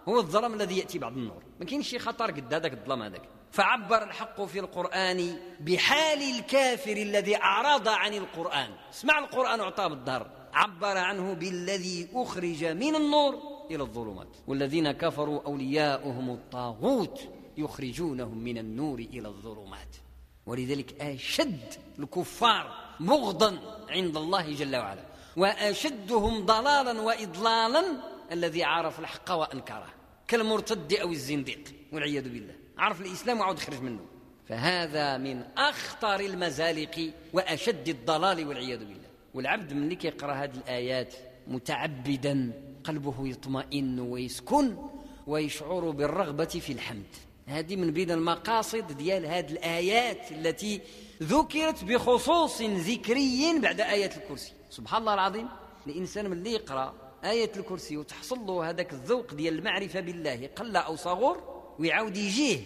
هو 0.09 0.19
الظلام 0.19 0.53
الذي 0.53 0.77
يأتي 0.77 0.99
بعد 0.99 1.17
النور. 1.17 1.48
ما 1.59 1.65
كاينش 1.65 1.89
شي 1.89 1.99
خطر 1.99 2.31
قد 2.31 2.53
هذاك 2.53 2.73
الظلام 2.73 3.01
هذاك. 3.01 3.21
فعبر 3.51 4.03
الحق 4.03 4.41
في 4.41 4.59
القرآن 4.59 5.37
بحال 5.59 6.21
الكافر 6.35 6.91
الذي 6.91 7.35
أعرض 7.35 7.87
عن 7.87 8.13
القرآن. 8.13 8.69
اسمع 8.93 9.19
القرآن 9.19 9.59
أعطاه 9.59 9.87
بالظهر 9.87 10.29
عبر 10.53 10.97
عنه 10.97 11.33
بالذي 11.33 12.09
أخرج 12.13 12.65
من 12.65 12.95
النور 12.95 13.39
إلى 13.71 13.83
الظلمات. 13.83 14.27
والذين 14.47 14.91
كفروا 14.91 15.41
أولياؤهم 15.45 16.29
الطاغوت 16.29 17.19
يخرجونهم 17.57 18.37
من 18.37 18.57
النور 18.57 18.99
إلى 18.99 19.27
الظلمات. 19.27 19.95
ولذلك 20.45 21.01
أشد 21.01 21.73
الكفار 21.99 22.95
بغضا 22.99 23.59
عند 23.89 24.17
الله 24.17 24.53
جل 24.53 24.75
وعلا. 24.75 25.03
وأشدهم 25.37 26.45
ضلالا 26.45 27.01
وإضلالا 27.01 27.83
الذي 28.31 28.63
عرف 28.63 28.99
الحق 28.99 29.31
وأنكره. 29.31 29.98
كالمرتد 30.29 30.93
أو 30.93 31.11
الزنديق 31.11 31.63
والعياذ 31.91 32.23
بالله. 32.23 32.55
عرف 32.77 33.01
الإسلام 33.01 33.39
وعود 33.39 33.59
خرج 33.59 33.81
منه. 33.81 33.99
فهذا 34.49 35.17
من 35.17 35.43
أخطر 35.57 36.19
المزالق 36.19 37.11
وأشد 37.33 37.89
الضلال 37.89 38.47
والعياذ 38.47 38.79
بالله. 38.79 39.09
والعبد 39.33 39.73
ملي 39.73 39.95
كيقرأ 39.95 40.33
هذه 40.33 40.55
الآيات 40.55 41.13
متعبدا 41.47 42.51
قلبه 42.83 43.27
يطمئن 43.27 43.99
ويسكن 43.99 44.77
ويشعر 45.27 45.89
بالرغبة 45.89 46.45
في 46.45 46.73
الحمد. 46.73 47.11
هذه 47.47 47.75
من 47.75 47.91
بين 47.91 48.11
المقاصد 48.11 48.97
ديال 48.97 49.25
هذه 49.25 49.51
الآيات 49.51 50.31
التي 50.31 50.81
ذكرت 51.23 51.83
بخصوص 51.83 52.61
ذكري 52.61 53.59
بعد 53.59 53.81
إيه 53.81 54.05
الكرسي. 54.05 54.51
سبحان 54.69 55.01
الله 55.01 55.13
العظيم 55.13 55.47
الإنسان 55.87 56.29
ملي 56.29 56.51
يقرأ 56.53 57.08
آية 57.23 57.51
الكرسي 57.57 57.97
وتحصل 57.97 58.39
له 58.39 58.69
هذاك 58.69 58.93
الذوق 58.93 59.33
ديال 59.33 59.57
المعرفة 59.59 59.99
بالله 59.99 60.49
قل 60.55 60.75
أو 60.75 60.95
صغر 60.95 61.63
ويعاود 61.79 62.17
يجيه 62.17 62.59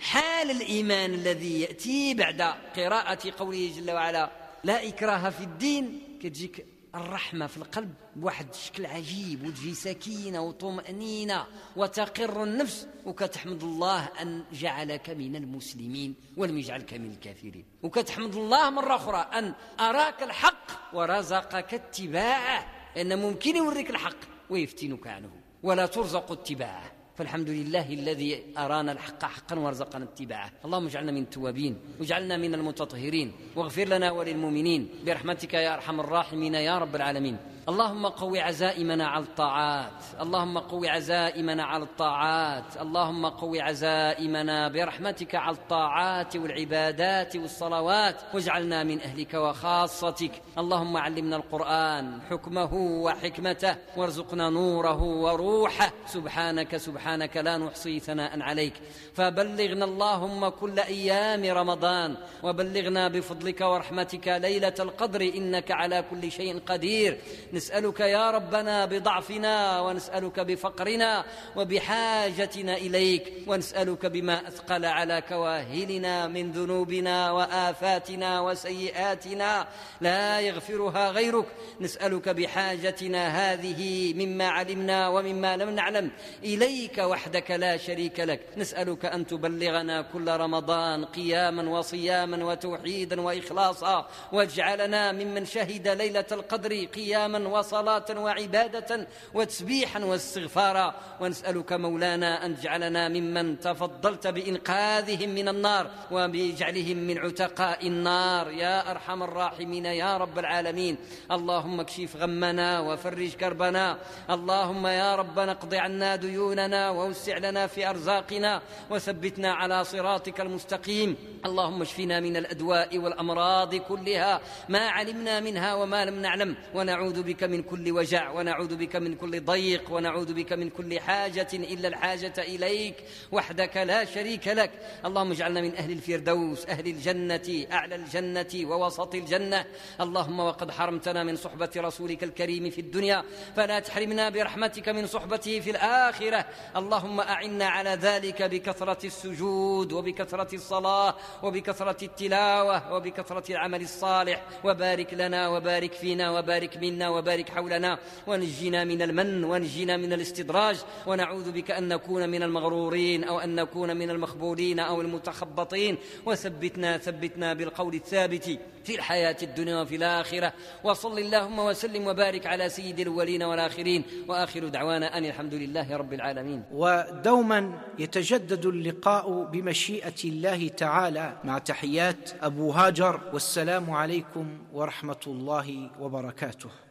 حال 0.00 0.50
الإيمان 0.50 1.14
الذي 1.14 1.60
يأتي 1.60 2.14
بعد 2.14 2.42
قراءة 2.76 3.32
قوله 3.38 3.72
جل 3.76 3.90
وعلا 3.90 4.30
لا 4.64 4.88
إكراه 4.88 5.30
في 5.30 5.44
الدين. 5.44 6.02
كتجيك 6.22 6.66
الرحمة 6.94 7.46
في 7.46 7.56
القلب 7.56 7.94
بواحد 8.16 8.48
الشكل 8.48 8.86
عجيب 8.86 9.46
وتجي 9.46 9.74
سكينة 9.74 10.40
وطمأنينة 10.40 11.46
وتقر 11.76 12.42
النفس 12.42 12.86
وكتحمد 13.06 13.62
الله 13.62 14.08
أن 14.22 14.44
جعلك 14.52 15.10
من 15.10 15.36
المسلمين 15.36 16.14
ولم 16.36 16.58
يجعلك 16.58 16.94
من 16.94 17.10
الكافرين. 17.10 17.64
وكتحمد 17.82 18.34
الله 18.34 18.70
مرة 18.70 18.96
أخرى 18.96 19.28
أن 19.38 19.54
أراك 19.80 20.22
الحق 20.22 20.94
ورزقك 20.94 21.74
اتباعه. 21.74 22.77
إن 22.96 23.18
ممكن 23.18 23.56
يوريك 23.56 23.90
الحق 23.90 24.16
ويفتنك 24.50 25.06
عنه. 25.06 25.30
ولا 25.62 25.86
ترزق 25.86 26.32
اتباعه. 26.32 26.92
فالحمد 27.16 27.50
لله 27.50 27.92
الذي 27.92 28.42
أرانا 28.58 28.92
الحق 28.92 29.24
حقا 29.24 29.58
وارزقنا 29.58 30.04
اتباعه. 30.04 30.52
اللهم 30.64 30.86
اجعلنا 30.86 31.12
من 31.12 31.22
التوابين 31.22 31.78
واجعلنا 32.00 32.36
من 32.36 32.54
المتطهرين 32.54 33.32
واغفر 33.56 33.84
لنا 33.84 34.10
وللمؤمنين. 34.10 34.88
برحمتك 35.06 35.54
يا 35.54 35.74
أرحم 35.74 36.00
الراحمين 36.00 36.54
يا 36.54 36.78
رب 36.78 36.96
العالمين. 36.96 37.36
اللهم 37.68 38.06
قو 38.06 38.36
عزائمنا 38.36 39.06
على 39.06 39.24
الطاعات. 39.24 40.02
اللهم 40.20 40.58
قو 40.58 40.84
عزائمنا 40.84 41.64
على 41.64 41.82
الطاعات. 41.82 42.76
اللهم 42.80 43.26
قو 43.26 43.54
عزائمنا 43.54 44.68
برحمتك 44.68 45.34
على 45.34 45.56
الطاعات 45.56 46.36
والعبادات 46.36 47.36
والصلوات. 47.36 48.16
واجعلنا 48.34 48.84
من 48.84 49.00
أهلك 49.00 49.34
وخاصتك. 49.34 50.30
اللهم 50.58 50.96
علمنا 50.96 51.36
القرآن 51.36 52.20
حكمه 52.30 52.74
وحكمته. 52.74 53.76
وارزقنا 53.96 54.50
نوره 54.50 55.02
وروحه. 55.02 55.92
سبحانك 56.06 56.76
سبحانك 56.76 57.36
لا 57.36 57.58
نحصي 57.58 58.00
ثناء 58.00 58.40
عليك. 58.40 58.74
فبلغنا 59.14 59.84
اللهم 59.84 60.48
كل 60.48 60.78
أيام 60.80 61.44
رمضان. 61.44 62.16
وبلغنا 62.42 63.08
بفضلك 63.08 63.60
ورحمتك 63.60 64.28
ليلة 64.28 64.74
القدر. 64.80 65.20
إنك 65.20 65.70
على 65.70 66.04
كل 66.10 66.32
شيء 66.32 66.60
قدير. 66.66 67.18
نسألك 67.58 68.00
يا 68.00 68.30
ربنا 68.30 68.86
بضعفنا 68.86 69.80
ونسألك 69.80 70.40
بفقرنا 70.40 71.24
وبحاجتنا 71.56 72.76
إليك 72.76 73.32
ونسألك 73.46 74.06
بما 74.06 74.48
أثقل 74.48 74.84
على 74.84 75.22
كواهلنا 75.28 76.26
من 76.26 76.52
ذنوبنا 76.52 77.30
وآفاتنا 77.30 78.40
وسيئاتنا. 78.40 79.66
لا 80.00 80.40
يغفرها 80.40 81.10
غيرك. 81.10 81.46
نسألك 81.80 82.28
بحاجتنا 82.28 83.22
هذه 83.28 84.14
مما 84.14 84.48
علمنا 84.48 85.08
ومما 85.08 85.56
لم 85.56 85.70
نعلم. 85.70 86.10
إليك 86.44 86.98
وحدك 86.98 87.50
لا 87.50 87.76
شريك 87.76 88.20
لك. 88.20 88.40
نسألك 88.56 89.04
أن 89.04 89.26
تبلغنا 89.26 90.02
كل 90.02 90.28
رمضان 90.30 91.04
قياما 91.04 91.78
وصياما 91.78 92.44
وتوحيدا 92.44 93.20
وإخلاصا 93.20 94.08
واجعلنا 94.32 95.12
ممن 95.12 95.44
شهد 95.44 95.88
ليلة 95.88 96.24
القدر 96.32 96.84
قياما 96.84 97.47
وصلاة 97.48 98.04
وعبادة 98.16 99.06
وتسبيحا 99.34 100.04
واستغفارا. 100.04 100.94
ونسألك 101.20 101.72
مولانا 101.72 102.46
أن 102.46 102.56
تجعلنا 102.56 103.08
ممن 103.08 103.60
تفضلت 103.60 104.26
بإنقاذهم 104.26 105.30
من 105.30 105.48
النار 105.48 105.90
وبجعلهم 106.10 106.96
من 106.96 107.18
عتقاء 107.18 107.86
النار. 107.86 108.50
يا 108.50 108.90
أرحم 108.90 109.22
الراحمين 109.22 109.86
يا 109.86 110.16
رب 110.16 110.38
العالمين. 110.38 110.96
اللهم 111.30 111.80
اكشف 111.80 112.16
غمنا 112.16 112.80
وفرج 112.80 113.32
كربنا. 113.34 113.98
اللهم 114.30 114.86
يا 114.86 115.16
ربنا 115.16 115.52
اقض 115.52 115.74
عنا 115.74 116.16
ديوننا 116.16 116.90
ووسع 116.90 117.38
لنا 117.38 117.66
في 117.66 117.90
أرزاقنا 117.90 118.62
وثبتنا 118.90 119.52
على 119.52 119.84
صراطك 119.84 120.40
المستقيم. 120.40 121.16
اللهم 121.46 121.82
اشفنا 121.82 122.20
من 122.20 122.36
الأدواء 122.36 122.98
والأمراض 122.98 123.74
كلها 123.74 124.40
ما 124.68 124.88
علمنا 124.88 125.40
منها 125.40 125.74
وما 125.74 126.04
لم 126.04 126.22
نعلم. 126.22 126.56
ونعوذ 126.74 127.22
بك 127.28 127.44
من 127.44 127.62
كل 127.62 127.92
وجع 127.92 128.30
ونعوذ 128.30 128.76
بك 128.76 128.96
من 128.96 129.14
كل 129.14 129.44
ضيق 129.44 129.92
ونعوذ 129.92 130.34
بك 130.34 130.52
من 130.52 130.70
كل 130.70 131.00
حاجة 131.00 131.48
إلا 131.52 131.88
الحاجة 131.88 132.32
إليك 132.38 132.94
وحدك 133.32 133.76
لا 133.76 134.04
شريك 134.04 134.48
لك. 134.48 134.70
اللهم 135.04 135.30
اجعلنا 135.30 135.60
من 135.60 135.76
أهل 135.76 135.90
الفردوس 135.92 136.66
أهل 136.66 136.86
الجنة 136.86 137.66
أعلى 137.72 137.94
الجنة 137.94 138.52
ووسط 138.70 139.14
الجنة. 139.14 139.64
اللهم 140.00 140.40
وقد 140.40 140.70
حرمتنا 140.70 141.24
من 141.24 141.36
صحبة 141.36 141.70
رسولك 141.76 142.24
الكريم 142.24 142.70
في 142.70 142.80
الدنيا 142.80 143.24
فلا 143.56 143.78
تحرمنا 143.80 144.28
برحمتك 144.28 144.88
من 144.88 145.06
صحبته 145.06 145.60
في 145.60 145.70
الآخرة. 145.70 146.46
اللهم 146.76 147.20
أعنا 147.20 147.66
على 147.66 147.90
ذلك 147.90 148.42
بكثرة 148.42 149.06
السجود 149.06 149.92
وبكثرة 149.92 150.54
الصلاة 150.54 151.14
وبكثرة 151.42 152.04
التلاوة 152.04 152.92
وبكثرة 152.92 153.52
العمل 153.52 153.82
الصالح. 153.82 154.42
وبارك 154.64 155.14
لنا 155.14 155.48
وبارك 155.48 155.92
فينا 155.92 156.30
وبارك 156.30 156.76
منا 156.76 157.17
وبارك 157.18 157.48
حولنا 157.48 157.98
ونجنا 158.26 158.84
من 158.84 159.02
المن 159.02 159.44
ونجنا 159.44 159.96
من 159.96 160.12
الاستدراج 160.12 160.76
ونعوذ 161.06 161.52
بك 161.52 161.70
أن 161.70 161.88
نكون 161.88 162.28
من 162.28 162.42
المغرورين 162.42 163.24
أو 163.24 163.40
أن 163.40 163.54
نكون 163.54 163.96
من 163.96 164.10
المخبولين 164.10 164.78
أو 164.78 165.00
المتخبطين. 165.00 165.96
وثبتنا 166.26 166.98
ثبتنا 166.98 167.54
بالقول 167.54 167.94
الثابت 167.94 168.58
في 168.84 168.94
الحياة 168.94 169.36
الدنيا 169.42 169.80
وفي 169.80 169.96
الآخرة. 169.96 170.52
وصل 170.84 171.18
اللهم 171.18 171.58
وسلم 171.58 172.06
وبارك 172.06 172.46
على 172.46 172.68
سيد 172.68 173.00
الأولين 173.00 173.42
والآخرين. 173.42 174.04
وآخر 174.28 174.68
دعوانا 174.68 175.18
أن 175.18 175.24
الحمد 175.24 175.54
لله 175.54 175.96
رب 175.96 176.12
العالمين. 176.12 176.62
ودوما 176.72 177.72
يتجدد 177.98 178.66
اللقاء 178.66 179.44
بمشيئة 179.52 180.20
الله 180.24 180.68
تعالى 180.68 181.36
مع 181.44 181.58
تحيات 181.58 182.30
أبو 182.42 182.70
هاجر. 182.70 183.20
والسلام 183.32 183.90
عليكم 183.90 184.58
ورحمة 184.72 185.24
الله 185.26 185.90
وبركاته. 186.00 186.87